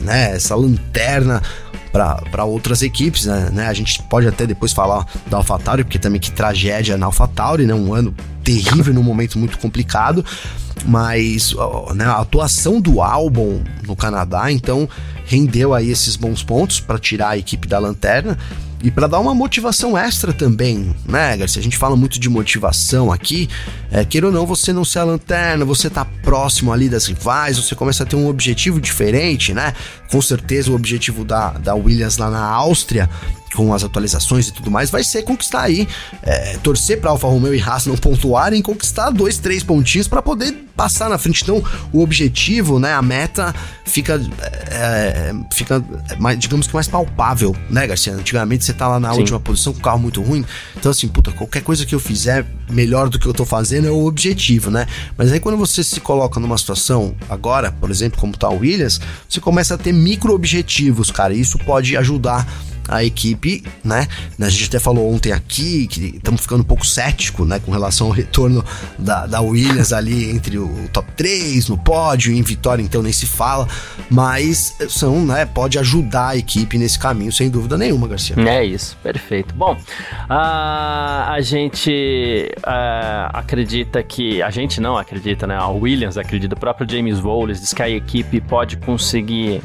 né, 0.00 0.32
essa 0.32 0.54
lanterna 0.54 1.42
para 1.90 2.44
outras 2.44 2.82
equipes, 2.82 3.24
né, 3.24 3.48
né? 3.52 3.66
A 3.66 3.72
gente 3.72 4.00
pode 4.04 4.28
até 4.28 4.46
depois 4.46 4.72
falar 4.72 5.06
da 5.26 5.38
AlphaTauri, 5.38 5.84
porque 5.84 5.98
também 5.98 6.20
que 6.20 6.30
tragédia 6.30 6.96
na 6.96 7.06
AlphaTauri, 7.06 7.66
né? 7.66 7.74
Um 7.74 7.92
ano 7.92 8.14
terrível 8.48 8.94
num 8.94 9.02
momento 9.02 9.38
muito 9.38 9.58
complicado, 9.58 10.24
mas 10.86 11.54
né, 11.94 12.06
a 12.06 12.16
atuação 12.16 12.80
do 12.80 13.02
álbum 13.02 13.62
no 13.86 13.94
Canadá, 13.94 14.50
então 14.50 14.88
rendeu 15.26 15.74
aí 15.74 15.90
esses 15.90 16.16
bons 16.16 16.42
pontos 16.42 16.80
para 16.80 16.98
tirar 16.98 17.30
a 17.30 17.36
equipe 17.36 17.68
da 17.68 17.78
lanterna 17.78 18.38
e 18.82 18.90
para 18.90 19.06
dar 19.06 19.18
uma 19.18 19.34
motivação 19.34 19.98
extra 19.98 20.32
também, 20.32 20.94
né, 21.04 21.36
Garcia? 21.36 21.60
A 21.60 21.62
gente 21.62 21.76
fala 21.76 21.94
muito 21.94 22.18
de 22.18 22.28
motivação 22.30 23.12
aqui, 23.12 23.50
é, 23.90 24.02
queira 24.04 24.28
ou 24.28 24.32
não, 24.32 24.46
você 24.46 24.72
não 24.72 24.84
ser 24.84 25.00
a 25.00 25.04
lanterna, 25.04 25.64
você 25.64 25.90
tá 25.90 26.04
próximo 26.04 26.72
ali 26.72 26.88
das 26.88 27.06
rivais, 27.06 27.58
você 27.58 27.74
começa 27.74 28.04
a 28.04 28.06
ter 28.06 28.16
um 28.16 28.28
objetivo 28.28 28.80
diferente, 28.80 29.52
né? 29.52 29.74
Com 30.10 30.22
certeza 30.22 30.70
o 30.70 30.74
objetivo 30.74 31.24
da, 31.24 31.50
da 31.50 31.74
Williams 31.74 32.16
lá 32.16 32.30
na 32.30 32.42
Áustria 32.42 33.10
com 33.54 33.72
as 33.72 33.84
atualizações 33.84 34.48
e 34.48 34.52
tudo 34.52 34.70
mais, 34.70 34.90
vai 34.90 35.04
ser 35.04 35.22
conquistar 35.22 35.62
aí, 35.62 35.88
é, 36.22 36.56
torcer 36.58 37.00
para 37.00 37.10
Alfa 37.10 37.26
Romeo 37.26 37.54
e 37.54 37.60
Haas 37.60 37.86
não 37.86 37.96
pontuarem, 37.96 38.62
conquistar 38.62 39.10
dois, 39.10 39.38
três 39.38 39.62
pontinhos 39.62 40.08
para 40.08 40.22
poder 40.22 40.52
passar 40.76 41.10
na 41.10 41.18
frente. 41.18 41.42
Então, 41.42 41.62
o 41.92 42.00
objetivo, 42.00 42.78
né, 42.78 42.92
a 42.92 43.02
meta 43.02 43.52
fica, 43.84 44.20
é, 44.70 45.34
fica 45.52 45.84
mais, 46.18 46.38
digamos 46.38 46.68
que 46.68 46.74
mais 46.74 46.86
palpável, 46.86 47.54
né, 47.68 47.86
Garcia? 47.86 48.12
Antigamente 48.12 48.64
você 48.64 48.72
tá 48.72 48.86
lá 48.86 49.00
na 49.00 49.12
Sim. 49.12 49.18
última 49.18 49.40
posição 49.40 49.72
com 49.72 49.80
o 49.80 49.82
carro 49.82 49.98
muito 49.98 50.22
ruim, 50.22 50.44
então 50.76 50.90
assim, 50.90 51.08
puta, 51.08 51.32
qualquer 51.32 51.62
coisa 51.62 51.84
que 51.84 51.94
eu 51.94 52.00
fizer 52.00 52.46
melhor 52.70 53.08
do 53.08 53.18
que 53.18 53.26
eu 53.26 53.34
tô 53.34 53.44
fazendo 53.44 53.88
é 53.88 53.90
o 53.90 54.06
objetivo, 54.06 54.70
né? 54.70 54.86
Mas 55.16 55.32
aí 55.32 55.40
quando 55.40 55.56
você 55.56 55.82
se 55.82 56.00
coloca 56.00 56.38
numa 56.38 56.56
situação 56.56 57.14
agora, 57.28 57.72
por 57.72 57.90
exemplo, 57.90 58.20
como 58.20 58.36
tá 58.36 58.48
o 58.48 58.58
Williams, 58.58 59.00
você 59.28 59.40
começa 59.40 59.74
a 59.74 59.78
ter 59.78 59.92
micro 59.92 60.32
objetivos, 60.32 61.10
cara, 61.10 61.34
e 61.34 61.40
isso 61.40 61.58
pode 61.58 61.96
ajudar 61.96 62.46
a 62.88 63.04
equipe, 63.04 63.62
né? 63.84 64.08
A 64.40 64.48
gente 64.48 64.66
até 64.66 64.78
falou 64.78 65.12
ontem 65.12 65.32
aqui 65.32 65.86
que 65.86 66.16
estamos 66.16 66.40
ficando 66.40 66.62
um 66.62 66.64
pouco 66.64 66.86
cético, 66.86 67.44
né, 67.44 67.58
com 67.58 67.70
relação 67.70 68.08
ao 68.08 68.12
retorno 68.12 68.64
da, 68.98 69.26
da 69.26 69.40
Williams 69.40 69.92
ali 69.92 70.30
entre 70.30 70.58
o 70.58 70.88
top 70.92 71.10
3 71.12 71.68
no 71.68 71.76
pódio, 71.76 72.32
em 72.32 72.42
vitória 72.42 72.82
então 72.82 73.02
nem 73.02 73.12
se 73.12 73.26
fala, 73.26 73.68
mas 74.10 74.76
são, 74.88 75.24
né, 75.24 75.44
pode 75.44 75.78
ajudar 75.78 76.28
a 76.28 76.36
equipe 76.36 76.78
nesse 76.78 76.98
caminho 76.98 77.32
sem 77.32 77.50
dúvida 77.50 77.76
nenhuma, 77.76 78.08
Garcia. 78.08 78.34
É 78.38 78.64
isso, 78.64 78.96
perfeito. 79.02 79.54
Bom, 79.54 79.76
a, 80.28 81.32
a 81.32 81.40
gente 81.40 82.50
a, 82.62 83.30
acredita 83.34 84.02
que 84.02 84.42
a 84.42 84.50
gente 84.50 84.80
não 84.80 84.96
acredita, 84.96 85.46
né? 85.46 85.56
A 85.56 85.68
Williams 85.68 86.16
acredita, 86.16 86.54
o 86.54 86.58
próprio 86.58 86.88
James 86.88 87.20
Wallace 87.20 87.60
diz 87.60 87.72
que 87.72 87.82
a 87.82 87.88
equipe 87.88 88.40
pode 88.40 88.76
conseguir 88.78 89.62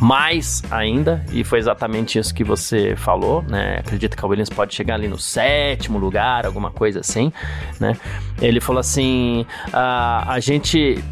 mais 0.00 0.62
ainda, 0.70 1.24
e 1.32 1.42
foi 1.42 1.58
exatamente 1.58 2.18
isso 2.18 2.34
que 2.34 2.44
você 2.44 2.94
falou, 2.96 3.42
né? 3.42 3.78
Acredito 3.78 4.16
que 4.16 4.24
a 4.24 4.28
Williams 4.28 4.50
pode 4.50 4.74
chegar 4.74 4.94
ali 4.94 5.08
no 5.08 5.18
sétimo 5.18 5.98
lugar, 5.98 6.44
alguma 6.44 6.70
coisa 6.70 7.00
assim, 7.00 7.32
né? 7.80 7.96
Ele 8.40 8.60
falou 8.60 8.80
assim: 8.80 9.46
a, 9.72 10.24
ah, 10.28 10.32
a 10.34 10.40
gente 10.40 11.02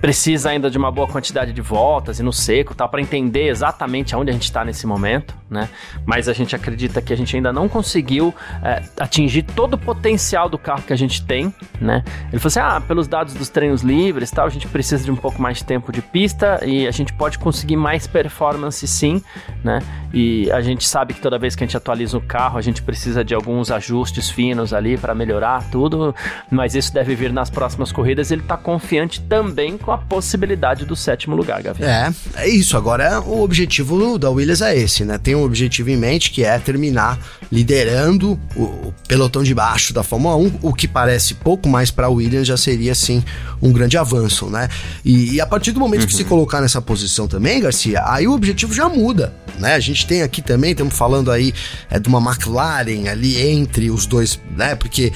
precisa 0.00 0.50
ainda 0.50 0.70
de 0.70 0.78
uma 0.78 0.90
boa 0.90 1.08
quantidade 1.08 1.52
de 1.52 1.60
voltas 1.60 2.20
e 2.20 2.22
no 2.22 2.32
seco, 2.32 2.74
tá, 2.74 2.86
para 2.86 3.00
entender 3.00 3.48
exatamente 3.48 4.14
aonde 4.14 4.30
a 4.30 4.32
gente 4.32 4.44
está 4.44 4.64
nesse 4.64 4.86
momento, 4.86 5.34
né? 5.48 5.68
Mas 6.04 6.28
a 6.28 6.32
gente 6.32 6.54
acredita 6.56 7.00
que 7.00 7.12
a 7.12 7.16
gente 7.16 7.34
ainda 7.36 7.52
não 7.52 7.68
conseguiu 7.68 8.34
é, 8.62 8.82
atingir 8.98 9.42
todo 9.42 9.74
o 9.74 9.78
potencial 9.78 10.48
do 10.48 10.58
carro 10.58 10.82
que 10.82 10.92
a 10.92 10.96
gente 10.96 11.24
tem, 11.24 11.54
né? 11.80 12.02
Ele 12.32 12.38
falou 12.38 12.48
assim: 12.48 12.60
ah, 12.60 12.80
pelos 12.80 13.06
dados 13.06 13.34
dos 13.34 13.48
treinos 13.48 13.82
livres, 13.82 14.30
tal, 14.30 14.46
a 14.46 14.50
gente 14.50 14.66
precisa 14.66 15.04
de 15.04 15.10
um 15.10 15.16
pouco 15.16 15.40
mais 15.40 15.58
de 15.58 15.64
tempo 15.64 15.92
de 15.92 16.02
pista 16.02 16.60
e 16.64 16.86
a 16.86 16.90
gente 16.90 17.12
pode 17.12 17.38
conseguir 17.38 17.76
mais 17.76 18.06
performance, 18.06 18.86
sim, 18.86 19.22
né? 19.62 19.80
E 20.12 20.50
a 20.50 20.60
gente 20.60 20.86
sabe 20.86 21.14
que 21.14 21.20
toda 21.20 21.38
vez 21.38 21.54
que 21.54 21.62
a 21.62 21.66
gente 21.66 21.76
atualiza 21.76 22.16
o 22.16 22.20
carro, 22.20 22.58
a 22.58 22.62
gente 22.62 22.82
precisa 22.82 23.24
de 23.24 23.34
alguns 23.34 23.70
ajustes 23.70 24.30
finos 24.30 24.72
ali 24.72 24.96
para 24.96 25.14
melhorar 25.14 25.62
tudo, 25.70 26.14
mas 26.50 26.74
isso 26.74 26.92
deve 26.92 27.14
vir 27.14 27.32
nas 27.32 27.50
próximas 27.50 27.92
corridas. 27.92 28.30
Ele 28.30 28.42
tá 28.42 28.56
confiante 28.56 29.20
também 29.20 29.76
com 29.76 29.92
a 29.92 29.98
possibilidade 29.98 30.84
do 30.84 30.96
sétimo 30.96 31.36
lugar, 31.36 31.62
Gavi. 31.62 31.84
É, 31.84 32.10
é 32.34 32.48
isso. 32.48 32.76
Agora 32.76 33.20
o 33.20 33.42
objetivo 33.42 34.18
da 34.18 34.30
Williams 34.30 34.62
é 34.62 34.76
esse, 34.76 35.04
né? 35.04 35.18
Tem 35.18 35.35
um 35.36 35.44
objetivo 35.44 35.90
em 35.90 35.96
mente 35.96 36.30
que 36.30 36.44
é 36.44 36.58
terminar 36.58 37.18
liderando 37.50 38.38
o, 38.54 38.62
o 38.62 38.94
pelotão 39.06 39.42
de 39.42 39.54
baixo 39.54 39.92
da 39.92 40.02
Fórmula 40.02 40.36
1, 40.36 40.58
o 40.62 40.72
que 40.72 40.88
parece 40.88 41.34
pouco 41.34 41.68
mais 41.68 41.90
para 41.90 42.08
Williams 42.08 42.46
já 42.46 42.56
seria 42.56 42.92
assim 42.92 43.22
um 43.60 43.72
grande 43.72 43.96
avanço, 43.96 44.46
né? 44.46 44.68
E, 45.04 45.34
e 45.34 45.40
a 45.40 45.46
partir 45.46 45.72
do 45.72 45.80
momento 45.80 46.02
uhum. 46.02 46.06
que 46.06 46.14
se 46.14 46.24
colocar 46.24 46.60
nessa 46.60 46.80
posição 46.80 47.28
também, 47.28 47.60
Garcia, 47.60 48.02
aí 48.06 48.26
o 48.26 48.32
objetivo 48.32 48.74
já 48.74 48.88
muda, 48.88 49.34
né? 49.58 49.74
A 49.74 49.80
gente 49.80 50.06
tem 50.06 50.22
aqui 50.22 50.42
também, 50.42 50.72
estamos 50.72 50.94
falando 50.94 51.30
aí 51.30 51.52
é, 51.90 51.98
de 51.98 52.08
uma 52.08 52.20
McLaren 52.20 53.08
ali 53.08 53.40
entre 53.40 53.90
os 53.90 54.06
dois, 54.06 54.38
né? 54.56 54.74
Porque 54.74 55.12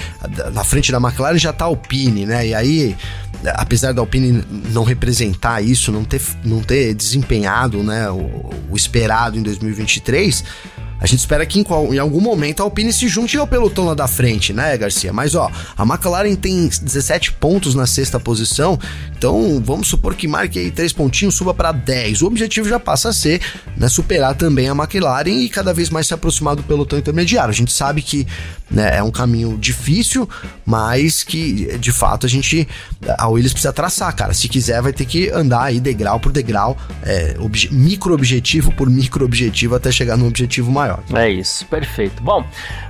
na 0.52 0.64
frente 0.64 0.92
da 0.92 0.98
McLaren 0.98 1.38
já 1.38 1.52
tá 1.52 1.64
Alpine, 1.64 2.26
né? 2.26 2.48
E 2.48 2.54
aí 2.54 2.96
apesar 3.54 3.92
da 3.92 4.00
Alpine 4.00 4.44
não 4.72 4.84
representar 4.84 5.62
isso, 5.62 5.90
não 5.90 6.04
ter, 6.04 6.20
não 6.44 6.60
ter 6.60 6.94
desempenhado 6.94 7.82
né, 7.82 8.10
o, 8.10 8.50
o 8.70 8.76
esperado 8.76 9.38
em 9.38 9.42
2023, 9.42 10.44
a 11.00 11.06
gente 11.06 11.20
espera 11.20 11.46
que 11.46 11.58
em, 11.58 11.62
qual, 11.62 11.94
em, 11.94 11.98
algum 11.98 12.20
momento 12.20 12.60
a 12.60 12.64
Alpine 12.64 12.92
se 12.92 13.08
junte 13.08 13.36
ao 13.38 13.46
pelotão 13.46 13.86
lá 13.86 13.94
da 13.94 14.06
frente, 14.06 14.52
né, 14.52 14.76
Garcia? 14.76 15.12
Mas 15.12 15.34
ó, 15.34 15.50
a 15.76 15.82
McLaren 15.82 16.34
tem 16.34 16.68
17 16.68 17.32
pontos 17.32 17.74
na 17.74 17.86
sexta 17.86 18.20
posição, 18.20 18.78
então 19.16 19.62
vamos 19.64 19.88
supor 19.88 20.14
que 20.14 20.28
marque 20.28 20.58
aí 20.58 20.70
3 20.70 20.92
pontinhos, 20.92 21.34
suba 21.34 21.54
para 21.54 21.72
10. 21.72 22.20
O 22.20 22.26
objetivo 22.26 22.68
já 22.68 22.78
passa 22.78 23.08
a 23.08 23.12
ser 23.14 23.40
né, 23.76 23.88
superar 23.88 24.34
também 24.34 24.68
a 24.68 24.72
McLaren 24.72 25.30
e 25.30 25.48
cada 25.48 25.72
vez 25.72 25.88
mais 25.88 26.06
se 26.06 26.12
aproximar 26.12 26.54
do 26.54 26.62
pelotão 26.62 26.98
intermediário. 26.98 27.50
A 27.50 27.54
gente 27.56 27.72
sabe 27.72 28.02
que 28.02 28.26
né, 28.70 28.98
é 28.98 29.02
um 29.02 29.10
caminho 29.10 29.56
difícil, 29.56 30.28
mas 30.66 31.22
que 31.22 31.78
de 31.78 31.92
fato 31.92 32.26
a 32.26 32.28
gente, 32.28 32.68
a 33.18 33.28
Williams 33.28 33.52
precisa 33.52 33.72
traçar, 33.72 34.14
cara. 34.14 34.34
Se 34.34 34.48
quiser, 34.48 34.82
vai 34.82 34.92
ter 34.92 35.04
que 35.04 35.30
andar 35.30 35.62
aí 35.62 35.80
degrau 35.80 36.20
por 36.20 36.30
degrau, 36.30 36.76
é, 37.02 37.36
micro 37.70 38.14
objetivo 38.14 38.72
por 38.72 38.90
micro 38.90 39.24
objetivo 39.24 39.74
até 39.74 39.90
chegar 39.90 40.16
no 40.16 40.26
objetivo 40.26 40.70
maior 40.70 40.90
maior. 40.90 41.02
É 41.14 41.28
isso, 41.28 41.66
perfeito. 41.66 42.22
Bom, 42.22 42.44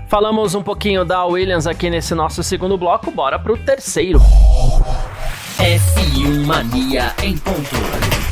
falamos 0.08 0.54
um 0.54 0.62
pouquinho 0.62 1.04
da 1.04 1.24
Williams 1.24 1.66
aqui 1.66 1.90
nesse 1.90 2.14
nosso 2.14 2.42
segundo 2.42 2.76
bloco, 2.78 3.10
bora 3.10 3.38
pro 3.38 3.56
terceiro. 3.56 4.20
F1 5.58 6.46
Mania 6.46 7.14
em 7.22 7.36
ponto. 7.36 8.29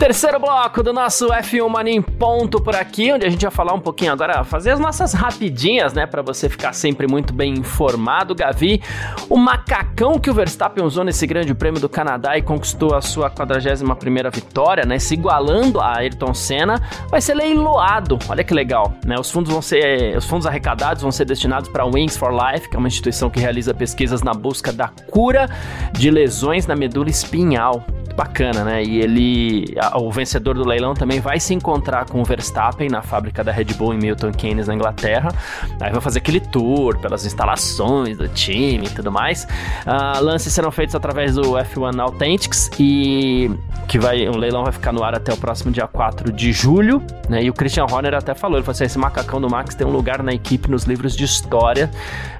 Terceiro 0.00 0.40
bloco 0.40 0.82
do 0.82 0.94
nosso 0.94 1.28
F1 1.28 1.68
Mania 1.68 1.92
em 1.92 2.00
ponto 2.00 2.58
por 2.58 2.74
aqui, 2.74 3.12
onde 3.12 3.26
a 3.26 3.28
gente 3.28 3.42
vai 3.42 3.50
falar 3.50 3.74
um 3.74 3.78
pouquinho 3.78 4.10
agora, 4.10 4.42
fazer 4.44 4.70
as 4.70 4.80
nossas 4.80 5.12
rapidinhas, 5.12 5.92
né, 5.92 6.06
para 6.06 6.22
você 6.22 6.48
ficar 6.48 6.72
sempre 6.72 7.06
muito 7.06 7.34
bem 7.34 7.52
informado, 7.52 8.34
Gavi. 8.34 8.82
O 9.28 9.36
macacão 9.36 10.18
que 10.18 10.30
o 10.30 10.32
Verstappen 10.32 10.82
usou 10.82 11.04
nesse 11.04 11.26
Grande 11.26 11.54
Prêmio 11.54 11.78
do 11.78 11.88
Canadá 11.88 12.38
e 12.38 12.40
conquistou 12.40 12.94
a 12.94 13.02
sua 13.02 13.30
41ª 13.30 14.34
vitória, 14.34 14.86
né, 14.86 14.98
se 14.98 15.12
igualando 15.12 15.78
a 15.78 15.98
Ayrton 15.98 16.32
Senna, 16.32 16.80
vai 17.10 17.20
ser 17.20 17.34
leiloado. 17.34 18.18
Olha 18.26 18.42
que 18.42 18.54
legal, 18.54 18.94
né? 19.04 19.16
Os 19.20 19.30
fundos 19.30 19.52
vão 19.52 19.60
ser, 19.60 20.16
os 20.16 20.24
fundos 20.24 20.46
arrecadados 20.46 21.02
vão 21.02 21.12
ser 21.12 21.26
destinados 21.26 21.68
para 21.68 21.84
Wings 21.84 22.16
for 22.16 22.32
Life, 22.32 22.70
que 22.70 22.74
é 22.74 22.78
uma 22.78 22.88
instituição 22.88 23.28
que 23.28 23.38
realiza 23.38 23.74
pesquisas 23.74 24.22
na 24.22 24.32
busca 24.32 24.72
da 24.72 24.88
cura 25.10 25.46
de 25.92 26.10
lesões 26.10 26.66
na 26.66 26.74
medula 26.74 27.10
espinhal 27.10 27.84
bacana, 28.16 28.64
né? 28.64 28.82
E 28.82 29.00
ele, 29.00 29.64
o 29.94 30.10
vencedor 30.10 30.54
do 30.54 30.66
leilão 30.66 30.94
também 30.94 31.20
vai 31.20 31.40
se 31.40 31.54
encontrar 31.54 32.06
com 32.06 32.20
o 32.20 32.24
Verstappen 32.24 32.88
na 32.88 33.02
fábrica 33.02 33.42
da 33.42 33.52
Red 33.52 33.66
Bull 33.76 33.94
em 33.94 33.98
Milton 33.98 34.32
Keynes, 34.32 34.66
na 34.68 34.74
Inglaterra. 34.74 35.32
Aí 35.80 35.90
vai 35.90 36.00
fazer 36.00 36.18
aquele 36.18 36.40
tour 36.40 36.98
pelas 36.98 37.24
instalações 37.24 38.16
do 38.18 38.28
time 38.28 38.86
e 38.86 38.90
tudo 38.90 39.10
mais. 39.10 39.44
Uh, 39.44 40.22
lances 40.22 40.52
serão 40.52 40.70
feitos 40.70 40.94
através 40.94 41.34
do 41.34 41.52
F1 41.52 42.00
Authentics 42.00 42.70
e 42.78 43.50
que 43.88 43.98
vai, 43.98 44.28
o 44.28 44.36
leilão 44.36 44.62
vai 44.62 44.72
ficar 44.72 44.92
no 44.92 45.02
ar 45.02 45.14
até 45.14 45.32
o 45.32 45.36
próximo 45.36 45.72
dia 45.72 45.86
4 45.86 46.32
de 46.32 46.52
julho, 46.52 47.02
né? 47.28 47.42
E 47.42 47.50
o 47.50 47.52
Christian 47.52 47.86
Horner 47.90 48.14
até 48.14 48.34
falou, 48.34 48.56
ele 48.56 48.64
falou 48.64 48.72
assim, 48.72 48.84
esse 48.84 48.98
macacão 48.98 49.40
do 49.40 49.50
Max 49.50 49.74
tem 49.74 49.86
um 49.86 49.90
lugar 49.90 50.22
na 50.22 50.32
equipe 50.32 50.70
nos 50.70 50.84
livros 50.84 51.16
de 51.16 51.24
história. 51.24 51.90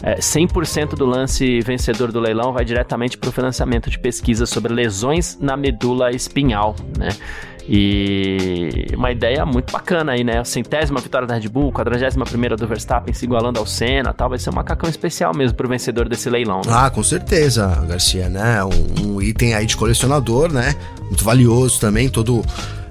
É, 0.03 0.17
100% 0.17 0.91
do 0.95 1.05
lance 1.05 1.61
vencedor 1.61 2.13
do 2.13 2.21
leilão 2.21 2.53
vai 2.53 2.65
diretamente 2.65 3.19
para 3.19 3.29
o 3.29 3.33
financiamento 3.33 3.91
de 3.91 3.99
pesquisas 3.99 4.49
sobre 4.49 4.73
lesões 4.73 5.39
na 5.41 5.57
medula 5.57 6.11
espinhal, 6.11 6.77
né? 6.97 7.09
E 7.73 8.89
uma 8.97 9.13
ideia 9.13 9.47
muito 9.47 9.73
bacana 9.73 10.11
aí, 10.11 10.25
né? 10.25 10.39
A 10.41 10.45
centésima 10.45 10.99
vitória 10.99 11.25
da 11.25 11.35
Red 11.35 11.49
Bull, 11.49 11.71
quadragésima 11.71 12.25
primeira 12.25 12.57
do 12.57 12.67
Verstappen 12.67 13.15
se 13.15 13.25
igualando 13.25 13.61
ao 13.61 13.67
Senna 13.67 14.13
tal. 14.13 14.29
Vai 14.29 14.41
ser 14.41 14.51
um 14.51 14.55
macacão 14.55 14.91
especial 14.91 15.33
mesmo 15.33 15.57
pro 15.57 15.69
vencedor 15.69 16.09
desse 16.09 16.29
leilão. 16.29 16.63
Né? 16.67 16.73
Ah, 16.75 16.91
com 16.91 17.05
certeza, 17.05 17.69
Garcia, 17.89 18.29
né? 18.29 18.65
Um, 18.65 19.15
um 19.15 19.23
item 19.23 19.55
aí 19.55 19.67
de 19.67 19.77
colecionador, 19.77 20.53
né? 20.53 20.75
Muito 21.05 21.23
valioso 21.23 21.79
também, 21.79 22.09
todo 22.09 22.45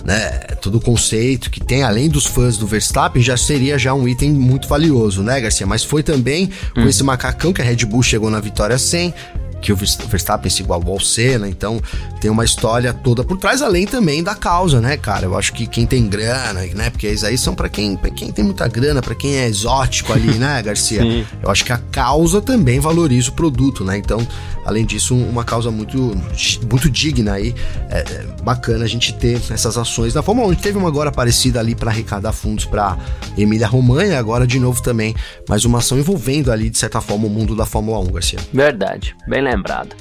né, 0.04 0.30
todo 0.62 0.78
o 0.78 0.82
conceito 0.82 1.50
que 1.52 1.60
tem, 1.60 1.84
além 1.84 2.10
dos 2.10 2.26
fãs 2.26 2.58
do 2.58 2.66
Verstappen, 2.66 3.22
já 3.22 3.36
seria 3.36 3.78
já 3.78 3.94
um 3.94 4.08
item 4.08 4.32
muito 4.32 4.68
valioso, 4.68 5.22
né, 5.22 5.40
Garcia? 5.42 5.68
Mas 5.68 5.84
foi 5.84 6.02
também 6.04 6.50
com 6.74 6.82
hum. 6.82 6.88
esse 6.88 7.04
macacão 7.04 7.52
que 7.52 7.62
a 7.62 7.66
Red 7.66 7.86
Bull 7.86 8.02
chegou 8.02 8.30
na 8.30 8.40
vitória 8.40 8.78
sem, 8.78 9.14
que 9.62 9.74
o 9.74 9.76
Verstappen 9.76 10.50
se 10.50 10.62
igualou 10.62 10.94
ao 10.94 11.00
Senna, 11.00 11.48
então 11.48 11.82
tem 12.20 12.30
uma 12.30 12.46
história 12.46 12.94
toda 12.94 13.24
por 13.24 13.38
trás, 13.38 13.62
além 13.62 13.86
também 13.86 14.24
da 14.24 14.36
causa, 14.36 14.80
né, 14.80 14.98
cara? 14.98 15.26
Eu 15.26 15.38
acho 15.38 15.54
que 15.54 15.68
quem 15.68 15.86
tem 15.86 16.08
grana, 16.08 16.62
né? 16.74 16.90
Porque 16.90 17.08
aí 17.08 17.38
são 17.38 17.54
para 17.54 17.70
quem, 17.70 17.96
pra 17.96 18.10
quem 18.10 18.32
tem 18.32 18.44
muita 18.44 18.68
grana, 18.68 19.02
para 19.02 19.16
quem 19.16 19.38
é 19.38 19.48
exótico 19.48 20.14
ali, 20.14 20.34
né, 20.36 20.62
Garcia? 20.62 21.02
Sim. 21.04 21.26
Eu 21.42 21.50
acho 21.50 21.66
que 21.66 21.74
a 21.74 21.78
causa 21.78 22.42
também 22.42 22.80
valoriza 22.80 23.30
o 23.30 23.34
produto, 23.34 23.84
né? 23.84 23.98
Então, 23.98 24.26
além 24.70 24.86
disso, 24.86 25.16
uma 25.16 25.44
causa 25.44 25.72
muito, 25.72 26.16
muito 26.70 26.90
digna 26.90 27.34
aí. 27.34 27.54
É, 27.90 28.00
é 28.00 28.26
bacana 28.44 28.86
a 28.86 28.88
gente 28.88 29.14
ter 29.14 29.42
essas 29.52 29.78
ações 29.78 30.14
da 30.14 30.22
Fórmula 30.22 30.48
1. 30.48 30.50
A 30.52 30.54
gente 30.54 30.64
teve 30.64 30.78
uma 30.78 30.88
agora 30.88 31.12
parecida 31.12 31.60
ali 31.60 31.76
para 31.76 31.90
arrecadar 31.90 32.32
fundos 32.32 32.66
para 32.66 32.98
Emília 33.38 33.68
Romanha, 33.68 34.20
agora 34.20 34.46
de 34.46 34.60
novo 34.60 34.82
também 34.82 35.16
mais 35.48 35.66
uma 35.66 35.80
ação 35.80 35.98
envolvendo 35.98 36.52
ali, 36.52 36.70
de 36.70 36.78
certa 36.78 37.02
forma, 37.02 37.26
o 37.26 37.30
mundo 37.30 37.56
da 37.56 37.66
Fórmula 37.66 38.00
1, 38.00 38.12
Garcia. 38.12 38.40
Verdade, 38.54 39.16
bem 39.28 39.42
lembrado. 39.42 39.96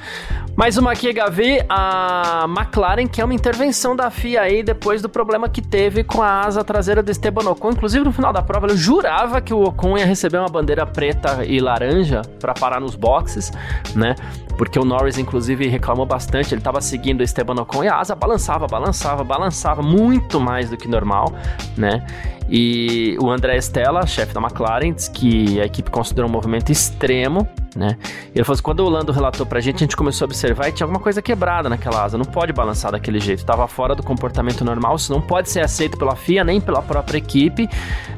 Mais 0.55 0.77
uma 0.77 0.93
aqui, 0.93 1.13
Gavi, 1.13 1.65
a 1.69 2.45
McLaren, 2.49 3.07
que 3.07 3.21
é 3.21 3.25
uma 3.25 3.33
intervenção 3.33 3.95
da 3.95 4.11
FIA 4.11 4.43
aí 4.43 4.63
depois 4.63 5.01
do 5.01 5.09
problema 5.09 5.49
que 5.49 5.63
teve 5.63 6.03
com 6.03 6.21
a 6.21 6.41
asa 6.41 6.65
traseira 6.65 7.03
do 7.03 7.11
Esteban 7.11 7.49
Ocon. 7.49 7.71
Inclusive, 7.71 8.05
no 8.05 8.13
final 8.13 8.33
da 8.33 8.43
prova, 8.43 8.67
ele 8.67 8.77
jurava 8.77 9.41
que 9.41 9.55
o 9.55 9.63
Ocon 9.63 9.97
ia 9.97 10.05
receber 10.05 10.39
uma 10.39 10.49
bandeira 10.49 10.85
preta 10.85 11.45
e 11.45 11.61
laranja 11.61 12.23
para 12.41 12.53
parar 12.55 12.81
nos 12.81 12.97
boxes, 12.97 13.53
né? 13.95 14.17
Porque 14.59 14.79
o 14.79 14.85
Norris, 14.85 15.17
inclusive, 15.17 15.69
reclamou 15.69 16.05
bastante. 16.05 16.53
Ele 16.53 16.61
estava 16.61 16.81
seguindo 16.81 17.21
o 17.21 17.23
Esteban 17.23 17.55
Ocon 17.63 17.85
e 17.85 17.89
a 17.89 18.01
asa 18.01 18.15
balançava, 18.17 18.67
balançava, 18.67 19.23
balançava 19.23 19.83
muito 19.83 20.41
mais 20.41 20.69
do 20.69 20.77
que 20.77 20.89
normal, 20.89 21.33
né? 21.77 22.05
E 22.49 23.17
o 23.21 23.31
André 23.31 23.59
Stella, 23.59 24.07
chefe 24.07 24.33
da 24.33 24.41
McLaren, 24.41 24.93
disse 24.93 25.11
que 25.11 25.61
a 25.61 25.67
equipe 25.67 25.91
considerou 25.91 26.31
um 26.31 26.33
movimento 26.33 26.73
extremo, 26.73 27.47
né? 27.77 27.99
Ele 28.35 28.43
falou 28.43 28.55
assim, 28.55 28.63
quando 28.63 28.81
o 28.81 28.89
Lando 28.89 29.13
relatou 29.13 29.45
pra 29.45 29.61
gente, 29.61 29.77
a 29.77 29.79
gente 29.81 29.97
começou 29.97 30.25
a 30.25 30.27
observar 30.27 30.69
e 30.69 30.73
tinha 30.73 30.85
alguma 30.85 30.99
coisa 31.01 31.21
quebrada 31.21 31.69
naquela 31.69 32.03
asa, 32.03 32.17
não 32.17 32.25
pode 32.25 32.53
balançar 32.53 32.91
daquele 32.91 33.21
jeito, 33.21 33.41
estava 33.41 33.69
fora 33.69 33.95
do 33.95 34.03
comportamento 34.03 34.65
normal, 34.65 34.97
isso 34.97 35.13
não 35.13 35.21
pode 35.21 35.51
ser 35.51 35.61
aceito 35.61 35.99
pela 35.99 36.17
FIA, 36.17 36.43
nem 36.43 36.61
pela 36.61 36.81
própria 36.81 37.19
equipe, 37.19 37.69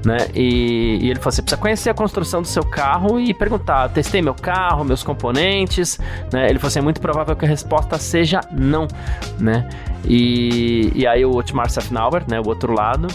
né? 0.04 0.28
E, 0.32 0.98
e 1.02 1.10
ele 1.10 1.18
falou 1.18 1.30
assim, 1.30 1.42
precisa 1.42 1.60
conhecer 1.60 1.90
a 1.90 1.94
construção 1.94 2.40
do 2.40 2.48
seu 2.48 2.64
carro 2.64 3.18
e 3.18 3.34
perguntar, 3.34 3.88
testei 3.88 4.22
meu 4.22 4.34
carro, 4.34 4.84
meus 4.84 5.02
componentes, 5.02 5.98
né? 6.32 6.48
Ele 6.48 6.58
falou 6.58 6.68
assim, 6.68 6.78
é 6.78 6.82
muito 6.82 7.00
provável 7.00 7.34
que 7.34 7.44
a 7.44 7.48
resposta 7.48 7.98
seja 7.98 8.40
não, 8.52 8.86
né? 9.38 9.68
E, 10.04 10.92
e 10.94 11.06
aí 11.06 11.24
o 11.24 11.34
Otmar 11.34 11.68
Safnauer, 11.68 12.24
né, 12.26 12.40
o 12.40 12.48
outro 12.48 12.72
lado, 12.72 13.08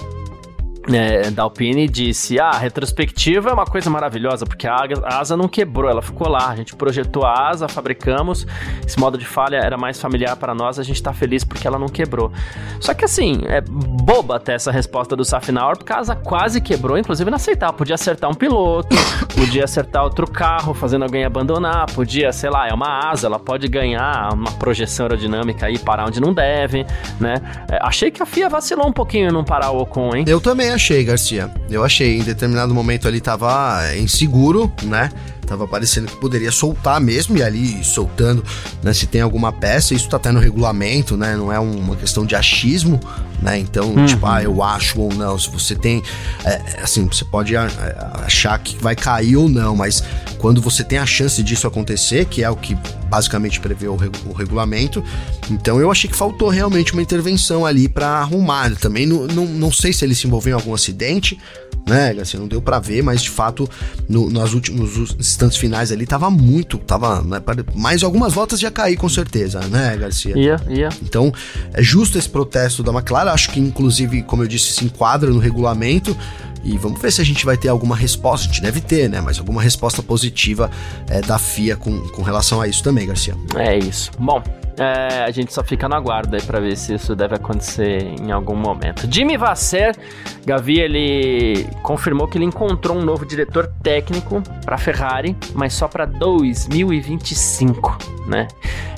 é, 0.91 1.31
da 1.31 1.43
Alpine 1.43 1.87
disse: 1.87 2.39
Ah, 2.39 2.49
a 2.49 2.57
retrospectiva 2.57 3.49
é 3.49 3.53
uma 3.53 3.65
coisa 3.65 3.89
maravilhosa, 3.89 4.45
porque 4.45 4.67
a 4.67 4.77
asa 5.19 5.35
não 5.35 5.47
quebrou, 5.47 5.89
ela 5.89 6.01
ficou 6.01 6.29
lá. 6.29 6.49
A 6.49 6.55
gente 6.55 6.75
projetou 6.75 7.25
a 7.25 7.49
asa, 7.49 7.67
fabricamos. 7.67 8.45
Esse 8.85 8.99
modo 8.99 9.17
de 9.17 9.25
falha 9.25 9.57
era 9.57 9.77
mais 9.77 9.99
familiar 9.99 10.35
para 10.35 10.53
nós, 10.53 10.77
a 10.79 10.83
gente 10.83 11.01
tá 11.01 11.13
feliz 11.13 11.43
porque 11.43 11.67
ela 11.67 11.79
não 11.79 11.87
quebrou. 11.87 12.31
Só 12.79 12.93
que 12.93 13.05
assim, 13.05 13.41
é 13.45 13.61
boba 13.61 14.35
até 14.35 14.53
essa 14.53 14.71
resposta 14.71 15.15
do 15.15 15.25
Safnauer, 15.25 15.77
porque 15.77 15.91
a 15.91 15.97
asa 15.97 16.15
quase 16.15 16.61
quebrou, 16.61 16.97
inclusive 16.97 17.29
não 17.29 17.35
aceitar. 17.35 17.73
Podia 17.73 17.95
acertar 17.95 18.29
um 18.29 18.35
piloto, 18.35 18.95
podia 19.33 19.63
acertar 19.63 20.03
outro 20.03 20.29
carro, 20.29 20.73
fazendo 20.73 21.03
alguém 21.03 21.25
abandonar, 21.25 21.87
podia, 21.93 22.31
sei 22.31 22.49
lá, 22.49 22.67
é 22.67 22.73
uma 22.73 23.09
asa, 23.09 23.27
ela 23.27 23.39
pode 23.39 23.67
ganhar 23.67 24.33
uma 24.33 24.51
projeção 24.51 25.05
aerodinâmica 25.05 25.69
e 25.69 25.79
parar 25.79 26.07
onde 26.07 26.19
não 26.19 26.33
deve, 26.33 26.85
né? 27.19 27.35
É, 27.71 27.79
achei 27.81 28.11
que 28.11 28.21
a 28.21 28.25
FIA 28.25 28.49
vacilou 28.49 28.87
um 28.87 28.93
pouquinho 28.93 29.29
em 29.29 29.31
não 29.31 29.43
parar 29.43 29.71
o 29.71 29.81
Ocon, 29.81 30.15
hein? 30.15 30.25
Eu 30.27 30.39
também 30.39 30.74
achei, 30.75 31.03
Garcia. 31.03 31.49
Eu 31.69 31.83
achei. 31.83 32.17
Em 32.17 32.23
determinado 32.23 32.73
momento 32.73 33.07
ali 33.07 33.19
tava 33.19 33.79
inseguro, 33.97 34.71
né? 34.83 35.09
Tava 35.45 35.67
parecendo 35.67 36.07
que 36.07 36.15
poderia 36.17 36.51
soltar 36.51 36.99
mesmo, 36.99 37.37
e 37.37 37.43
ali 37.43 37.83
soltando, 37.83 38.43
né? 38.83 38.93
Se 38.93 39.05
tem 39.05 39.21
alguma 39.21 39.51
peça, 39.51 39.93
isso 39.93 40.09
tá 40.09 40.17
até 40.17 40.31
no 40.31 40.39
regulamento, 40.39 41.15
né? 41.15 41.35
Não 41.35 41.51
é 41.51 41.59
uma 41.59 41.95
questão 41.95 42.25
de 42.25 42.35
achismo, 42.35 42.99
né? 43.41 43.57
Então, 43.59 43.89
uhum. 43.93 44.05
tipo, 44.05 44.25
ah, 44.25 44.41
eu 44.41 44.63
acho 44.63 44.99
ou 44.99 45.13
não. 45.13 45.37
Se 45.37 45.49
você 45.49 45.75
tem. 45.75 46.01
É, 46.43 46.81
assim, 46.81 47.05
você 47.05 47.25
pode 47.25 47.55
achar 47.55 48.57
que 48.59 48.77
vai 48.81 48.95
cair 48.95 49.37
ou 49.37 49.47
não, 49.47 49.75
mas 49.75 50.03
quando 50.37 50.61
você 50.61 50.83
tem 50.83 50.97
a 50.97 51.05
chance 51.05 51.41
disso 51.41 51.67
acontecer, 51.67 52.25
que 52.25 52.43
é 52.43 52.49
o 52.49 52.55
que 52.55 52.77
basicamente 53.09 53.59
prevê 53.59 53.87
o, 53.87 53.95
regu 53.95 54.17
o 54.25 54.33
regulamento, 54.33 55.03
então 55.49 55.79
eu 55.79 55.91
achei 55.91 56.09
que 56.09 56.15
faltou 56.15 56.49
realmente 56.49 56.93
uma 56.93 57.01
intervenção 57.01 57.65
ali 57.65 57.87
para 57.87 58.07
arrumar. 58.07 58.75
Também 58.75 59.05
não, 59.05 59.27
não, 59.27 59.45
não 59.45 59.71
sei 59.71 59.93
se 59.93 60.03
ele 60.03 60.15
se 60.15 60.27
envolveu 60.27 60.57
em 60.57 60.59
algum 60.59 60.73
acidente, 60.73 61.37
né? 61.87 62.15
Assim, 62.19 62.37
não 62.37 62.47
deu 62.47 62.61
para 62.61 62.79
ver, 62.79 63.03
mas 63.03 63.21
de 63.21 63.29
fato, 63.29 63.69
no, 64.09 64.29
nos 64.29 64.53
últimos 64.53 65.15
instantes 65.35 65.57
finais 65.57 65.91
ali 65.91 66.05
tava 66.05 66.29
muito, 66.29 66.77
tava 66.77 67.21
né, 67.21 67.41
mais 67.75 68.03
algumas 68.03 68.33
voltas 68.33 68.61
ia 68.61 68.71
cair 68.71 68.95
com 68.95 69.09
certeza, 69.09 69.59
né, 69.67 69.95
Garcia? 69.97 70.37
Ia, 70.37 70.55
ia. 70.69 70.89
Então, 71.03 71.31
é 71.73 71.83
justo 71.83 72.17
esse 72.17 72.29
protesto 72.29 72.81
da 72.81 72.91
McLaren, 72.91 73.31
acho 73.31 73.51
que 73.51 73.59
inclusive, 73.59 74.23
como 74.23 74.43
eu 74.43 74.47
disse, 74.47 74.71
se 74.73 74.85
enquadra 74.85 75.29
no 75.29 75.39
regulamento. 75.39 76.17
E 76.63 76.79
vamos 76.79 76.99
ver 76.99 77.11
se 77.11 77.21
a 77.21 77.23
gente 77.23 77.45
vai 77.45 77.55
ter 77.55 77.67
alguma 77.67 77.95
resposta. 77.95 78.49
A 78.49 78.51
gente 78.51 78.63
deve 78.63 78.81
ter, 78.81 79.07
né? 79.07 79.21
Mas 79.21 79.37
alguma 79.37 79.61
resposta 79.61 80.01
positiva 80.01 80.71
é, 81.07 81.21
da 81.21 81.37
FIA 81.37 81.75
com, 81.75 81.99
com 82.09 82.23
relação 82.23 82.59
a 82.59 82.67
isso 82.67 82.81
também, 82.81 83.05
Garcia. 83.05 83.35
É 83.55 83.77
isso. 83.77 84.09
Bom, 84.17 84.41
é, 84.77 85.23
a 85.23 85.31
gente 85.31 85.53
só 85.53 85.63
fica 85.63 85.87
no 85.87 85.95
aguardo 85.95 86.35
aí 86.35 86.41
pra 86.41 86.59
ver 86.59 86.75
se 86.75 86.93
isso 86.93 87.15
deve 87.15 87.35
acontecer 87.35 88.15
em 88.19 88.31
algum 88.31 88.55
momento. 88.55 89.07
Jimmy 89.11 89.37
Vasser, 89.37 89.95
Gavi, 90.45 90.79
ele 90.79 91.67
confirmou 91.81 92.27
que 92.27 92.37
ele 92.37 92.45
encontrou 92.45 92.97
um 92.97 93.01
novo 93.01 93.25
diretor 93.25 93.71
técnico 93.81 94.41
para 94.63 94.77
Ferrari, 94.77 95.35
mas 95.53 95.73
só 95.73 95.87
para 95.87 96.05
2025, 96.05 97.97
né? 98.27 98.47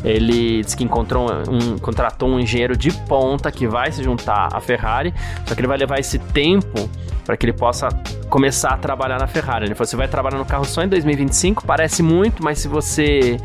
Ele 0.04 0.62
disse 0.62 0.76
que 0.78 0.84
encontrou 0.84 1.28
um, 1.50 1.78
contratou 1.78 2.30
um 2.30 2.40
engenheiro 2.40 2.76
de 2.76 2.92
ponta 2.92 3.52
que 3.52 3.68
vai 3.68 3.92
se 3.92 4.04
juntar 4.04 4.50
à 4.54 4.60
Ferrari, 4.60 5.14
só 5.46 5.54
que 5.54 5.62
ele 5.62 5.68
vai 5.68 5.78
levar 5.78 6.00
esse 6.00 6.18
tempo 6.20 6.90
para 7.28 7.36
que 7.36 7.46
ele 7.46 7.54
possa 7.54 7.90
começar 8.30 8.70
a 8.70 8.78
trabalhar 8.78 9.20
na 9.20 9.28
Ferrari. 9.28 9.66
Ele 9.66 9.76
falou: 9.76 9.86
você 9.86 9.98
vai 9.98 10.08
trabalhar 10.08 10.38
no 10.38 10.46
carro 10.46 10.64
só 10.64 10.82
em 10.82 10.88
2025, 10.88 11.66
parece 11.66 12.02
muito, 12.02 12.42
mas 12.42 12.60
se 12.60 12.70
você 12.70 13.36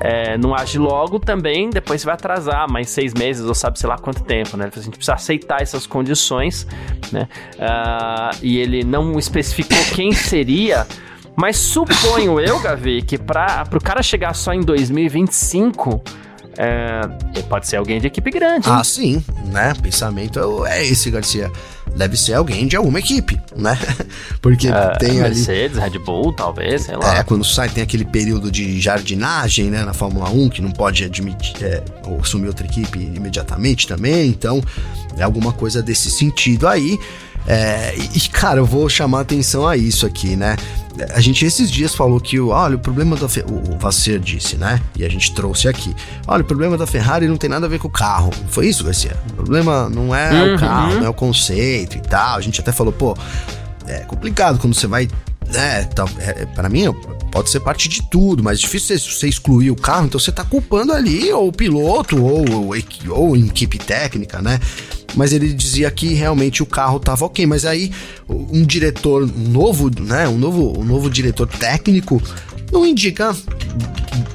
é, 0.00 0.38
não 0.38 0.54
age 0.54 0.78
logo 0.78 1.18
também, 1.18 1.68
depois 1.68 2.00
você 2.00 2.06
vai 2.06 2.14
atrasar 2.14 2.70
mais 2.70 2.88
seis 2.90 3.12
meses 3.12 3.44
ou 3.44 3.52
sabe 3.52 3.76
sei 3.76 3.88
lá 3.88 3.98
quanto 3.98 4.22
tempo, 4.22 4.56
né? 4.56 4.66
Ele 4.66 4.70
falou, 4.70 4.82
a 4.82 4.84
gente 4.84 4.96
precisa 4.96 5.14
aceitar 5.14 5.60
essas 5.60 5.84
condições, 5.84 6.64
né? 7.10 7.28
Uh, 7.56 8.38
e 8.40 8.58
ele 8.58 8.84
não 8.84 9.18
especificou 9.18 9.78
quem 9.92 10.12
seria, 10.12 10.86
mas 11.34 11.56
suponho 11.56 12.38
eu, 12.38 12.60
Gavi, 12.60 13.02
que 13.02 13.18
para 13.18 13.66
o 13.74 13.82
cara 13.82 14.00
chegar 14.00 14.32
só 14.32 14.54
em 14.54 14.60
2025 14.60 16.00
é, 16.56 17.42
pode 17.48 17.66
ser 17.66 17.78
alguém 17.78 18.00
de 18.00 18.06
equipe 18.06 18.30
grande. 18.30 18.68
Hein? 18.68 18.76
Ah, 18.78 18.84
sim, 18.84 19.24
né? 19.46 19.72
Pensamento 19.82 20.64
é 20.66 20.86
esse, 20.86 21.10
Garcia. 21.10 21.50
Deve 21.96 22.16
ser 22.16 22.34
alguém 22.34 22.66
de 22.66 22.76
alguma 22.76 22.98
equipe, 22.98 23.40
né? 23.56 23.78
Porque 24.42 24.68
é, 24.68 24.96
tem 24.98 25.22
ali. 25.22 25.36
Mercedes, 25.36 25.78
Red 25.78 25.98
Bull, 26.00 26.32
talvez, 26.32 26.82
sei 26.82 26.96
lá. 26.96 27.18
É, 27.18 27.22
quando 27.22 27.44
sai, 27.44 27.68
tem 27.68 27.82
aquele 27.82 28.04
período 28.04 28.50
de 28.50 28.80
jardinagem, 28.80 29.70
né? 29.70 29.84
Na 29.84 29.94
Fórmula 29.94 30.28
1, 30.28 30.48
que 30.48 30.60
não 30.60 30.70
pode 30.70 31.04
admitir, 31.04 31.64
é, 31.64 31.84
ou 32.06 32.18
assumir 32.20 32.48
outra 32.48 32.66
equipe 32.66 32.98
imediatamente 32.98 33.86
também. 33.86 34.28
Então, 34.28 34.60
é 35.16 35.22
alguma 35.22 35.52
coisa 35.52 35.82
desse 35.82 36.10
sentido 36.10 36.66
aí. 36.66 36.98
É, 37.46 37.94
e, 38.14 38.20
cara, 38.28 38.60
eu 38.60 38.66
vou 38.66 38.88
chamar 38.88 39.20
atenção 39.20 39.66
a 39.66 39.76
isso 39.76 40.06
aqui, 40.06 40.34
né? 40.34 40.56
A 41.12 41.20
gente 41.20 41.44
esses 41.44 41.70
dias 41.70 41.94
falou 41.94 42.20
que, 42.20 42.38
olha, 42.38 42.76
o 42.76 42.78
problema 42.78 43.16
da. 43.16 43.28
Fe... 43.28 43.44
O 43.46 43.76
Vasser 43.78 44.20
disse, 44.20 44.56
né? 44.56 44.80
E 44.96 45.04
a 45.04 45.08
gente 45.08 45.34
trouxe 45.34 45.68
aqui. 45.68 45.94
Olha, 46.26 46.42
o 46.42 46.46
problema 46.46 46.78
da 46.78 46.86
Ferrari 46.86 47.26
não 47.26 47.36
tem 47.36 47.50
nada 47.50 47.66
a 47.66 47.68
ver 47.68 47.80
com 47.80 47.88
o 47.88 47.90
carro. 47.90 48.30
Foi 48.48 48.68
isso, 48.68 48.84
Garcia? 48.84 49.16
O 49.30 49.34
problema 49.34 49.88
não 49.88 50.14
é 50.14 50.32
uhum. 50.32 50.54
o 50.54 50.58
carro, 50.58 50.94
não 50.94 51.06
é 51.06 51.08
o 51.08 51.14
conceito 51.14 51.96
e 51.96 52.00
tal. 52.00 52.38
A 52.38 52.40
gente 52.40 52.60
até 52.60 52.70
falou, 52.70 52.92
pô, 52.92 53.16
é 53.86 54.00
complicado 54.00 54.58
quando 54.58 54.74
você 54.74 54.86
vai. 54.86 55.08
É, 55.52 55.82
tá, 55.82 56.06
é, 56.18 56.46
para 56.46 56.68
mim 56.68 56.84
pode 57.30 57.50
ser 57.50 57.60
parte 57.60 57.88
de 57.88 58.00
tudo, 58.08 58.44
mas 58.44 58.58
é 58.58 58.60
difícil 58.62 58.98
você 58.98 59.28
excluir 59.28 59.70
o 59.70 59.76
carro, 59.76 60.06
então 60.06 60.20
você 60.20 60.30
tá 60.30 60.44
culpando 60.44 60.92
ali 60.92 61.32
ou 61.32 61.48
o 61.48 61.52
piloto 61.52 62.24
ou, 62.24 62.48
ou, 62.48 62.74
ou 63.10 63.36
equipe 63.36 63.76
técnica, 63.76 64.40
né? 64.40 64.60
Mas 65.16 65.32
ele 65.32 65.52
dizia 65.52 65.90
que 65.90 66.14
realmente 66.14 66.62
o 66.62 66.66
carro 66.66 66.96
estava 66.96 67.24
ok. 67.24 67.46
Mas 67.46 67.64
aí 67.64 67.90
um 68.28 68.64
diretor 68.64 69.26
novo, 69.26 69.90
né, 70.00 70.28
um 70.28 70.38
novo, 70.38 70.78
um 70.78 70.84
novo 70.84 71.10
diretor 71.10 71.46
técnico 71.46 72.22
não 72.72 72.84
indica 72.84 73.34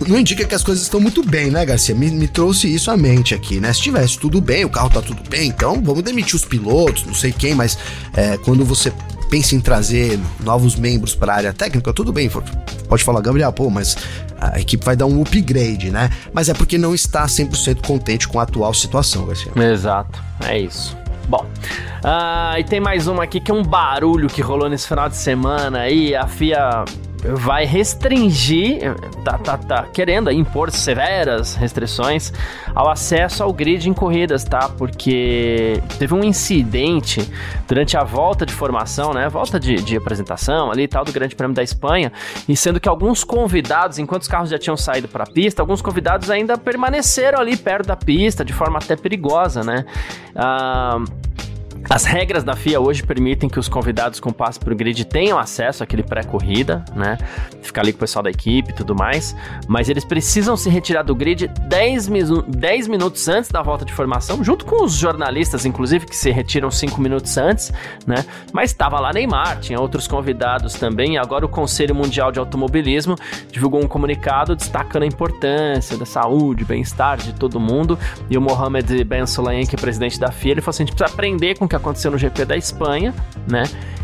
não 0.07 0.17
indica 0.17 0.45
que 0.45 0.55
as 0.55 0.63
coisas 0.63 0.83
estão 0.83 0.99
muito 0.99 1.23
bem, 1.23 1.51
né, 1.51 1.65
Garcia? 1.65 1.93
Me, 1.93 2.09
me, 2.09 2.27
trouxe 2.27 2.73
isso 2.73 2.89
à 2.89 2.97
mente 2.97 3.35
aqui, 3.35 3.59
né? 3.59 3.71
Se 3.73 3.81
tivesse 3.81 4.17
tudo 4.17 4.39
bem, 4.39 4.65
o 4.65 4.69
carro 4.69 4.89
tá 4.89 5.01
tudo 5.01 5.21
bem, 5.29 5.49
então 5.49 5.81
vamos 5.83 6.03
demitir 6.03 6.35
os 6.35 6.45
pilotos, 6.45 7.05
não 7.05 7.13
sei 7.13 7.31
quem, 7.31 7.53
mas 7.53 7.77
é, 8.13 8.37
quando 8.37 8.63
você 8.63 8.93
pensa 9.29 9.55
em 9.55 9.59
trazer 9.59 10.19
novos 10.39 10.75
membros 10.75 11.15
para 11.15 11.33
a 11.33 11.35
área 11.35 11.53
técnica, 11.53 11.93
tudo 11.93 12.11
bem, 12.11 12.29
pode 12.87 13.03
falar, 13.03 13.21
Gabriel, 13.21 13.53
pô, 13.53 13.69
mas 13.69 13.95
a 14.39 14.59
equipe 14.59 14.83
vai 14.83 14.95
dar 14.95 15.05
um 15.05 15.21
upgrade, 15.21 15.91
né? 15.91 16.09
Mas 16.33 16.49
é 16.49 16.53
porque 16.53 16.77
não 16.77 16.95
está 16.95 17.25
100% 17.25 17.85
contente 17.85 18.27
com 18.27 18.39
a 18.39 18.43
atual 18.43 18.73
situação, 18.73 19.25
Garcia. 19.25 19.51
Exato, 19.55 20.21
é 20.45 20.57
isso. 20.57 20.97
Bom, 21.27 21.45
uh, 22.03 22.57
e 22.57 22.63
tem 22.63 22.79
mais 22.79 23.07
uma 23.07 23.23
aqui 23.23 23.39
que 23.39 23.51
é 23.51 23.53
um 23.53 23.61
barulho 23.61 24.27
que 24.27 24.41
rolou 24.41 24.67
nesse 24.67 24.87
final 24.87 25.07
de 25.07 25.15
semana 25.15 25.81
aí. 25.81 26.15
A 26.15 26.25
FIA 26.25 26.85
vai 27.23 27.65
restringir, 27.65 28.95
tá, 29.23 29.37
tá, 29.37 29.57
tá 29.57 29.83
querendo 29.83 30.31
impor 30.31 30.71
severas 30.71 31.55
restrições 31.55 32.31
ao 32.73 32.89
acesso 32.89 33.43
ao 33.43 33.51
grid 33.51 33.89
em 33.89 33.93
corridas, 33.93 34.43
tá? 34.43 34.69
Porque 34.69 35.81
teve 35.97 36.13
um 36.13 36.23
incidente 36.23 37.29
durante 37.67 37.97
a 37.97 38.03
volta 38.03 38.45
de 38.45 38.53
formação, 38.53 39.13
né? 39.13 39.27
Volta 39.27 39.59
de, 39.59 39.75
de 39.75 39.97
apresentação 39.97 40.71
ali 40.71 40.83
e 40.83 40.87
tal 40.87 41.03
do 41.03 41.11
Grande 41.11 41.35
Prêmio 41.35 41.55
da 41.55 41.63
Espanha, 41.63 42.11
e 42.47 42.55
sendo 42.55 42.79
que 42.79 42.87
alguns 42.87 43.23
convidados, 43.23 43.99
enquanto 43.99 44.23
os 44.23 44.27
carros 44.27 44.49
já 44.49 44.57
tinham 44.57 44.77
saído 44.77 45.07
para 45.07 45.23
a 45.23 45.27
pista, 45.27 45.61
alguns 45.61 45.81
convidados 45.81 46.29
ainda 46.29 46.57
permaneceram 46.57 47.39
ali 47.39 47.57
perto 47.57 47.87
da 47.87 47.95
pista 47.95 48.45
de 48.45 48.53
forma 48.53 48.79
até 48.79 48.95
perigosa, 48.95 49.63
né? 49.63 49.85
Ah, 50.35 51.03
as 51.87 52.05
regras 52.05 52.43
da 52.43 52.55
FIA 52.55 52.79
hoje 52.79 53.03
permitem 53.03 53.49
que 53.49 53.59
os 53.59 53.69
convidados 53.69 54.19
com 54.19 54.31
passe 54.31 54.59
para 54.59 54.73
o 54.73 54.75
grid 54.75 55.05
tenham 55.05 55.37
acesso 55.37 55.83
àquele 55.83 56.03
pré-corrida, 56.03 56.83
né? 56.95 57.17
Ficar 57.61 57.81
ali 57.81 57.93
com 57.93 57.97
o 57.97 57.99
pessoal 57.99 58.23
da 58.23 58.29
equipe 58.29 58.71
e 58.71 58.73
tudo 58.73 58.95
mais. 58.95 59.35
Mas 59.67 59.89
eles 59.89 60.03
precisam 60.03 60.57
se 60.57 60.69
retirar 60.69 61.03
do 61.03 61.15
grid 61.15 61.47
10, 61.47 62.09
10 62.47 62.87
minutos 62.87 63.27
antes 63.27 63.49
da 63.49 63.61
volta 63.61 63.85
de 63.85 63.93
formação, 63.93 64.43
junto 64.43 64.65
com 64.65 64.83
os 64.83 64.93
jornalistas, 64.93 65.65
inclusive, 65.65 66.05
que 66.05 66.15
se 66.15 66.31
retiram 66.31 66.69
5 66.69 66.99
minutos 66.99 67.37
antes, 67.37 67.71
né? 68.05 68.25
Mas 68.51 68.71
estava 68.71 68.99
lá 68.99 69.13
Neymar, 69.13 69.59
tinha 69.59 69.79
outros 69.79 70.07
convidados 70.07 70.73
também. 70.73 71.13
E 71.13 71.17
agora 71.17 71.45
o 71.45 71.49
Conselho 71.49 71.95
Mundial 71.95 72.31
de 72.31 72.39
Automobilismo 72.39 73.15
divulgou 73.51 73.81
um 73.81 73.87
comunicado 73.87 74.55
destacando 74.55 75.03
a 75.03 75.07
importância 75.07 75.97
da 75.97 76.05
saúde, 76.05 76.65
bem-estar 76.65 77.17
de 77.17 77.33
todo 77.33 77.59
mundo. 77.59 77.97
E 78.29 78.37
o 78.37 78.41
Mohamed 78.41 79.03
Ben 79.03 79.25
Sulayem, 79.25 79.65
que 79.65 79.75
é 79.75 79.79
presidente 79.79 80.19
da 80.19 80.31
FIA, 80.31 80.51
ele 80.51 80.61
falou 80.61 80.71
assim: 80.71 80.83
a 80.83 80.85
gente 80.85 80.95
precisa 80.95 81.15
aprender 81.15 81.57
com 81.57 81.68
que 81.69 81.75
aconteceu 81.75 82.11
no 82.11 82.17
GP 82.17 82.45
da 82.45 82.57
Espanha, 82.57 83.13
né? 83.47 83.63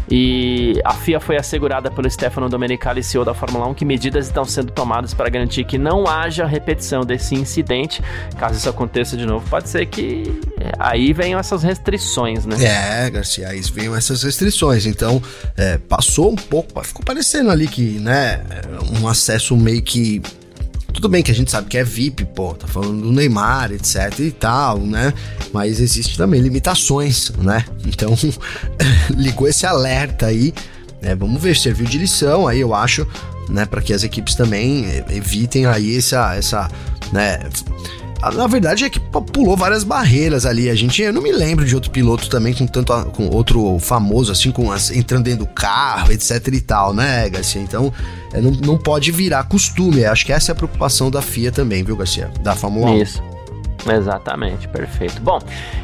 E 0.10 0.80
a 0.86 0.94
FIA 0.94 1.20
foi 1.20 1.36
assegurada 1.36 1.90
pelo 1.90 2.10
Stefano 2.10 2.48
Domenicali, 2.48 3.04
CEO 3.04 3.26
da 3.26 3.34
Fórmula 3.34 3.68
1, 3.68 3.74
que 3.74 3.84
medidas 3.84 4.28
estão 4.28 4.46
sendo 4.46 4.72
tomadas 4.72 5.16
para 5.16 5.28
garantir 5.30 5.64
que 5.64 5.78
não 5.78 6.08
haja 6.08 6.46
repetição 6.46 7.02
desse 7.02 7.34
incidente. 7.34 8.04
Caso 8.38 8.56
isso 8.56 8.70
aconteça 8.70 9.18
de 9.18 9.26
novo, 9.26 9.50
pode 9.50 9.68
ser 9.68 9.88
que 9.88 10.40
é, 10.60 10.72
aí 10.78 11.12
venham 11.12 11.40
essas 11.40 11.64
restrições, 11.64 12.46
né? 12.46 12.56
É, 12.64 13.10
Garcia, 13.10 13.50
aí 13.50 13.62
venham 13.74 13.96
essas 13.96 14.22
restrições. 14.22 14.86
Então, 14.86 15.22
é, 15.58 15.80
passou 15.80 16.32
um 16.32 16.36
pouco, 16.36 16.84
ficou 16.84 17.04
parecendo 17.04 17.50
ali 17.50 17.68
que, 17.68 18.00
né, 18.00 18.44
um 19.02 19.08
acesso 19.08 19.58
meio 19.58 19.82
que 19.82 20.22
tudo 20.96 21.10
bem 21.10 21.22
que 21.22 21.30
a 21.30 21.36
gente 21.36 21.52
sabe 21.52 21.68
que 21.68 21.78
é 21.78 21.84
VIP, 21.84 22.24
pô, 22.24 22.54
tá 22.54 22.66
falando 22.68 23.02
do 23.02 23.12
Neymar, 23.12 23.74
etc 23.74 24.18
e 24.20 24.32
tal, 24.32 24.80
né? 24.80 25.14
Mas 25.52 25.82
existe 25.82 26.18
também 26.18 26.40
limitações, 26.40 27.32
né? 27.38 27.66
Então, 27.86 28.18
ligou 29.14 29.46
esse 29.46 29.66
alerta 29.66 30.28
aí, 30.28 30.54
né? 31.02 31.14
Vamos 31.14 31.42
ver, 31.42 31.58
serviu 31.58 31.86
de 31.86 31.98
lição 31.98 32.48
aí, 32.48 32.62
eu 32.62 32.74
acho, 32.74 33.06
né? 33.50 33.66
Para 33.66 33.82
que 33.82 33.92
as 33.92 34.04
equipes 34.04 34.36
também 34.36 34.86
evitem 35.10 35.66
aí 35.66 35.98
essa, 35.98 36.34
essa, 36.34 36.72
né? 37.12 37.40
Na 38.32 38.48
verdade 38.48 38.84
é 38.84 38.90
que 38.90 39.00
pulou 39.00 39.56
várias 39.56 39.84
barreiras 39.84 40.46
ali. 40.46 40.70
A 40.70 40.76
gente, 40.76 41.02
eu 41.02 41.14
não 41.14 41.22
me 41.22 41.32
lembro 41.32 41.66
de 41.66 41.76
outro 41.76 41.92
piloto 41.92 42.30
também 42.30 42.54
com 42.54 42.66
tanto 42.66 42.94
com 43.12 43.28
outro 43.28 43.78
famoso 43.80 44.32
assim 44.32 44.52
com 44.52 44.72
as, 44.72 44.90
entrando 44.92 45.24
dentro 45.24 45.46
do 45.46 45.48
carro, 45.48 46.12
etc 46.12 46.48
e 46.48 46.62
tal, 46.62 46.94
né, 46.94 47.30
Garcia? 47.30 47.62
Então, 47.62 47.94
é, 48.34 48.42
não, 48.42 48.52
não 48.52 48.78
pode 48.78 49.12
virar 49.12 49.44
costume. 49.44 50.06
Acho 50.06 50.26
que 50.26 50.34
essa 50.34 50.52
é 50.52 50.54
a 50.54 50.56
preocupação 50.56 51.12
da 51.12 51.22
FIA 51.22 51.52
também, 51.52 51.84
viu, 51.84 51.96
Garcia? 51.96 52.32
Da 52.42 52.56
Fórmula 52.56 52.92
1. 52.92 53.02
Isso. 53.02 53.35
Exatamente, 53.92 54.68
perfeito. 54.68 55.22
Bom, 55.22 55.40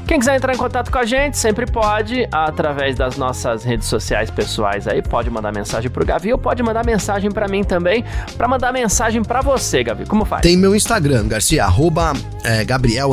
quem 0.07 0.19
quiser 0.19 0.35
entrar 0.35 0.53
em 0.53 0.57
contato 0.57 0.91
com 0.91 0.97
a 0.97 1.05
gente, 1.05 1.37
sempre 1.37 1.65
pode, 1.65 2.27
através 2.31 2.95
das 2.95 3.17
nossas 3.17 3.63
redes 3.63 3.87
sociais 3.87 4.29
pessoais 4.29 4.87
aí, 4.87 5.01
pode 5.01 5.29
mandar 5.29 5.51
mensagem 5.51 5.89
pro 5.89 6.05
Gavi 6.05 6.31
ou 6.31 6.37
pode 6.37 6.63
mandar 6.63 6.85
mensagem 6.85 7.31
para 7.31 7.47
mim 7.47 7.63
também, 7.63 8.03
para 8.37 8.47
mandar 8.47 8.73
mensagem 8.73 9.23
para 9.23 9.41
você, 9.41 9.83
Gavi. 9.83 10.05
Como 10.05 10.25
faz? 10.25 10.41
Tem 10.41 10.57
meu 10.57 10.75
Instagram, 10.75 11.27
Garcia, 11.27 11.63
arroba 11.63 12.13
é, 12.43 12.63
Gabriel 12.65 13.11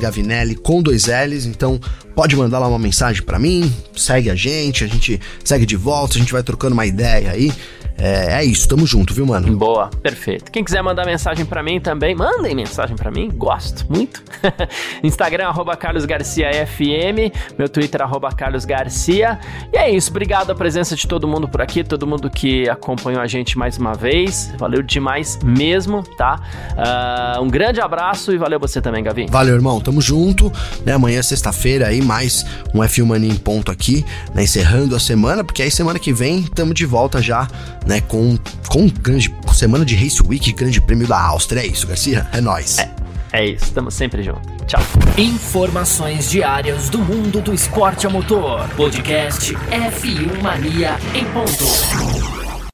Gavinelli 0.00 0.54
com 0.54 0.82
dois 0.82 1.06
L's, 1.06 1.46
então 1.46 1.78
pode 2.14 2.36
mandar 2.36 2.58
lá 2.58 2.68
uma 2.68 2.78
mensagem 2.78 3.22
para 3.22 3.38
mim, 3.38 3.72
segue 3.96 4.30
a 4.30 4.34
gente, 4.34 4.84
a 4.84 4.86
gente 4.86 5.20
segue 5.44 5.66
de 5.66 5.76
volta, 5.76 6.16
a 6.16 6.18
gente 6.18 6.32
vai 6.32 6.42
trocando 6.42 6.74
uma 6.74 6.86
ideia 6.86 7.30
aí. 7.30 7.52
É, 7.98 8.40
é 8.40 8.44
isso, 8.44 8.68
tamo 8.68 8.86
junto, 8.86 9.14
viu, 9.14 9.26
mano? 9.26 9.56
Boa, 9.56 9.88
perfeito. 10.02 10.50
Quem 10.50 10.64
quiser 10.64 10.82
mandar 10.82 11.06
mensagem 11.06 11.44
para 11.44 11.62
mim 11.62 11.80
também, 11.80 12.14
mandem 12.14 12.54
mensagem 12.54 12.96
para 12.96 13.10
mim, 13.10 13.30
gosto 13.32 13.86
muito. 13.88 14.22
Instagram, 15.02 15.48
arroba 15.48 15.76
carlosgarciafm, 15.76 17.32
meu 17.58 17.68
Twitter, 17.68 18.02
arroba 18.02 18.30
carlosgarcia. 18.32 19.38
E 19.72 19.76
é 19.76 19.90
isso, 19.90 20.10
obrigado 20.10 20.50
a 20.50 20.54
presença 20.54 20.96
de 20.96 21.06
todo 21.06 21.28
mundo 21.28 21.48
por 21.48 21.60
aqui, 21.60 21.84
todo 21.84 22.06
mundo 22.06 22.28
que 22.30 22.68
acompanhou 22.68 23.20
a 23.20 23.26
gente 23.26 23.56
mais 23.56 23.78
uma 23.78 23.94
vez. 23.94 24.52
Valeu 24.58 24.82
demais 24.82 25.38
mesmo, 25.42 26.02
tá? 26.02 26.40
Uh, 26.72 27.42
um 27.42 27.48
grande 27.48 27.80
abraço 27.80 28.32
e 28.32 28.38
valeu 28.38 28.58
você 28.58 28.80
também, 28.80 29.02
Gavi. 29.02 29.26
Valeu, 29.30 29.54
irmão, 29.54 29.80
tamo 29.80 30.00
junto. 30.00 30.52
Né, 30.84 30.92
amanhã, 30.92 31.22
sexta-feira, 31.22 31.88
aí 31.88 32.02
mais 32.02 32.44
um 32.74 32.80
F1 32.80 33.04
Mania 33.04 33.30
em 33.30 33.36
ponto 33.36 33.70
aqui, 33.70 34.04
né, 34.34 34.42
encerrando 34.42 34.96
a 34.96 35.00
semana, 35.00 35.44
porque 35.44 35.62
aí 35.62 35.70
semana 35.70 35.98
que 35.98 36.12
vem 36.12 36.42
tamo 36.42 36.74
de 36.74 36.84
volta 36.84 37.22
já 37.22 37.48
né, 37.92 38.00
com, 38.00 38.38
com 38.68 38.88
grande 38.88 39.34
semana 39.52 39.84
de 39.84 39.94
Race 39.94 40.22
Week, 40.26 40.50
grande 40.52 40.80
prêmio 40.80 41.06
da 41.06 41.20
Áustria. 41.20 41.60
É 41.60 41.66
isso, 41.66 41.86
Garcia? 41.86 42.26
É 42.32 42.40
nóis. 42.40 42.78
É, 42.78 42.90
é 43.32 43.46
isso, 43.48 43.64
estamos 43.64 43.92
sempre 43.92 44.22
juntos. 44.22 44.50
Tchau. 44.66 44.80
Informações 45.18 46.30
diárias 46.30 46.88
do 46.88 46.98
mundo 46.98 47.42
do 47.42 47.52
esporte 47.52 48.06
a 48.06 48.10
motor. 48.10 48.66
Podcast 48.70 49.52
F1 49.54 50.42
Mania 50.42 50.96
em 51.14 51.24
ponto. 51.26 52.41